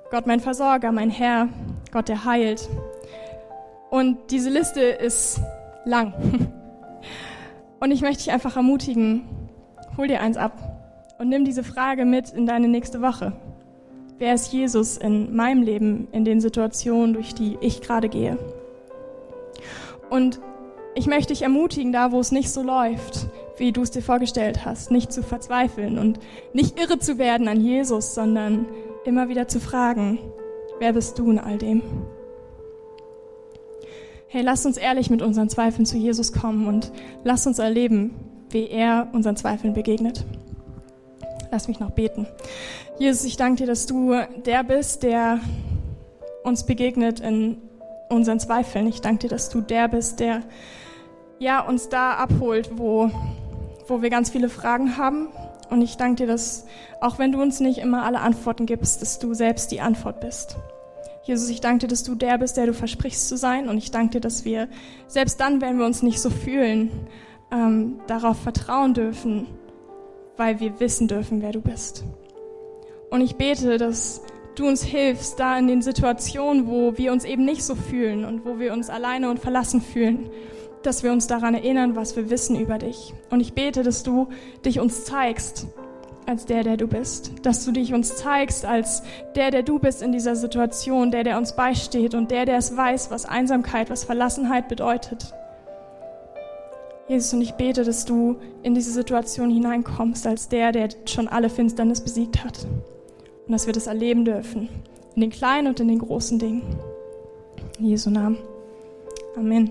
Gott 0.10 0.26
mein 0.26 0.40
Versorger, 0.40 0.92
mein 0.92 1.12
Herr, 1.12 1.48
Gott 1.92 2.10
der 2.10 2.26
heilt. 2.26 2.68
Und 3.92 4.32
diese 4.32 4.50
Liste 4.50 4.82
ist 4.82 5.42
lang. 5.86 6.14
Und 7.80 7.92
ich 7.92 8.02
möchte 8.02 8.24
dich 8.24 8.32
einfach 8.32 8.56
ermutigen, 8.56 9.26
hol 9.96 10.08
dir 10.08 10.22
eins 10.22 10.38
ab 10.38 10.54
und 11.20 11.28
nimm 11.28 11.44
diese 11.44 11.66
Frage 11.66 12.06
mit 12.06 12.30
in 12.30 12.46
deine 12.46 12.70
nächste 12.70 13.02
Woche. 13.02 13.34
Wer 14.20 14.34
ist 14.34 14.54
Jesus 14.54 14.96
in 14.96 15.36
meinem 15.36 15.64
Leben, 15.64 16.08
in 16.14 16.24
den 16.24 16.40
Situationen, 16.40 17.14
durch 17.14 17.36
die 17.36 17.58
ich 17.60 17.82
gerade 17.82 18.08
gehe? 18.08 18.38
Und 20.10 20.40
ich 20.96 21.08
möchte 21.08 21.34
dich 21.34 21.42
ermutigen, 21.42 21.92
da 21.92 22.12
wo 22.12 22.20
es 22.20 22.32
nicht 22.32 22.52
so 22.52 22.62
läuft, 22.62 23.28
wie 23.58 23.72
du 23.72 23.82
es 23.82 23.92
dir 23.92 24.02
vorgestellt 24.02 24.66
hast, 24.66 24.92
nicht 24.92 25.12
zu 25.12 25.24
verzweifeln 25.24 25.98
und 25.98 26.20
nicht 26.54 26.80
irre 26.80 27.00
zu 27.00 27.18
werden 27.18 27.48
an 27.48 27.62
Jesus, 27.62 28.14
sondern 28.14 28.66
immer 29.06 29.30
wieder 29.30 29.48
zu 29.48 29.60
fragen, 29.60 30.20
wer 30.80 30.94
bist 30.94 31.18
du 31.20 31.32
in 31.32 31.40
all 31.40 31.58
dem? 31.58 31.82
Hey, 34.28 34.42
lass 34.42 34.66
uns 34.66 34.78
ehrlich 34.78 35.10
mit 35.10 35.22
unseren 35.22 35.50
Zweifeln 35.50 35.86
zu 35.86 35.98
Jesus 35.98 36.34
kommen 36.34 36.68
und 36.68 36.92
lass 37.24 37.46
uns 37.46 37.60
erleben, 37.60 38.16
wie 38.50 38.68
er 38.68 39.08
unseren 39.14 39.36
Zweifeln 39.36 39.74
begegnet. 39.74 40.26
Lass 41.52 41.68
mich 41.68 41.80
noch 41.80 41.92
beten. 41.92 42.26
Jesus, 42.98 43.26
ich 43.26 43.38
danke 43.38 43.64
dir, 43.64 43.68
dass 43.68 43.86
du 43.86 44.16
der 44.44 44.64
bist, 44.64 45.04
der 45.04 45.40
uns 46.44 46.66
begegnet 46.66 47.20
in 47.20 47.58
unseren 48.10 48.40
Zweifeln. 48.40 48.88
Ich 48.88 49.02
danke 49.02 49.20
dir, 49.20 49.30
dass 49.30 49.50
du 49.50 49.62
der 49.62 49.88
bist, 49.88 50.20
der 50.20 50.42
ja, 51.44 51.60
uns 51.60 51.90
da 51.90 52.14
abholt, 52.14 52.72
wo, 52.78 53.12
wo 53.88 54.02
wir 54.02 54.10
ganz 54.10 54.30
viele 54.30 54.50
Fragen 54.50 54.98
haben. 54.98 55.28
Und 55.70 55.82
ich 55.82 55.98
danke 55.98 56.24
dir, 56.24 56.28
dass 56.28 56.66
auch 57.02 57.20
wenn 57.20 57.32
du 57.32 57.42
uns 57.42 57.60
nicht 57.60 57.80
immer 57.80 58.04
alle 58.04 58.22
Antworten 58.22 58.66
gibst, 58.66 59.02
dass 59.02 59.20
du 59.20 59.34
selbst 59.34 59.72
die 59.72 59.82
Antwort 59.82 60.22
bist. 60.22 60.56
Jesus, 61.24 61.50
ich 61.50 61.62
danke 61.62 61.80
dir, 61.80 61.88
dass 61.88 62.04
du 62.04 62.16
der 62.16 62.38
bist, 62.38 62.58
der 62.58 62.66
du 62.66 62.74
versprichst 62.74 63.28
zu 63.28 63.38
sein. 63.38 63.70
Und 63.70 63.78
ich 63.78 63.92
danke 63.92 64.12
dir, 64.12 64.22
dass 64.22 64.46
wir 64.46 64.68
selbst 65.08 65.40
dann, 65.40 65.62
wenn 65.62 65.78
wir 65.78 65.86
uns 65.86 66.02
nicht 66.02 66.20
so 66.20 66.30
fühlen, 66.30 66.92
ähm, 67.52 68.00
darauf 68.08 68.40
vertrauen 68.40 68.94
dürfen, 68.94 69.48
weil 70.38 70.60
wir 70.60 70.80
wissen 70.80 71.08
dürfen, 71.08 71.42
wer 71.42 71.52
du 71.52 71.62
bist. 71.62 72.04
Und 73.10 73.22
ich 73.22 73.36
bete, 73.36 73.78
dass 73.78 74.22
du 74.56 74.68
uns 74.68 74.84
hilfst, 74.84 75.40
da 75.40 75.58
in 75.58 75.68
den 75.68 75.82
Situationen, 75.82 76.68
wo 76.68 76.98
wir 76.98 77.12
uns 77.12 77.26
eben 77.26 77.46
nicht 77.46 77.64
so 77.64 77.76
fühlen 77.76 78.26
und 78.26 78.46
wo 78.46 78.60
wir 78.60 78.74
uns 78.74 78.90
alleine 78.90 79.30
und 79.30 79.40
verlassen 79.40 79.82
fühlen, 79.82 80.30
dass 80.86 81.04
wir 81.04 81.12
uns 81.12 81.28
daran 81.28 81.54
erinnern, 81.54 81.96
was 81.96 82.16
wir 82.16 82.30
wissen 82.30 82.60
über 82.60 82.78
dich. 82.78 83.14
Und 83.30 83.40
ich 83.40 83.54
bete, 83.54 83.84
dass 83.84 84.04
du 84.04 84.28
dich 84.66 84.80
uns 84.80 85.06
zeigst 85.06 85.68
als 86.26 86.46
der, 86.46 86.64
der 86.64 86.78
du 86.78 86.88
bist. 86.88 87.32
Dass 87.44 87.66
du 87.66 87.72
dich 87.72 87.94
uns 87.94 88.16
zeigst 88.16 88.66
als 88.66 89.04
der, 89.36 89.52
der 89.52 89.64
du 89.64 89.80
bist 89.80 90.02
in 90.02 90.12
dieser 90.12 90.36
Situation, 90.36 91.12
der, 91.12 91.24
der 91.24 91.38
uns 91.38 91.56
beisteht 91.56 92.16
und 92.16 92.32
der, 92.32 92.46
der 92.46 92.58
es 92.58 92.76
weiß, 92.76 93.12
was 93.12 93.26
Einsamkeit, 93.26 93.90
was 93.90 94.04
Verlassenheit 94.04 94.68
bedeutet. 94.68 95.34
Jesus, 97.08 97.34
und 97.34 97.42
ich 97.42 97.54
bete, 97.54 97.84
dass 97.84 98.06
du 98.06 98.38
in 98.62 98.74
diese 98.74 98.92
Situation 98.92 99.50
hineinkommst 99.50 100.26
als 100.26 100.48
der, 100.48 100.72
der 100.72 100.90
schon 101.06 101.28
alle 101.28 101.50
Finsternis 101.50 102.02
besiegt 102.02 102.44
hat. 102.44 102.66
Und 103.46 103.52
dass 103.52 103.66
wir 103.66 103.74
das 103.74 103.88
erleben 103.88 104.24
dürfen. 104.24 104.70
In 105.16 105.22
den 105.22 105.30
kleinen 105.30 105.68
und 105.68 105.80
in 105.80 105.90
den 105.90 106.00
großen 106.00 106.40
Dingen. 106.40 106.64
In 107.78 107.88
Jesu 107.88 108.10
Namen. 108.10 108.38
Amen. 109.36 109.70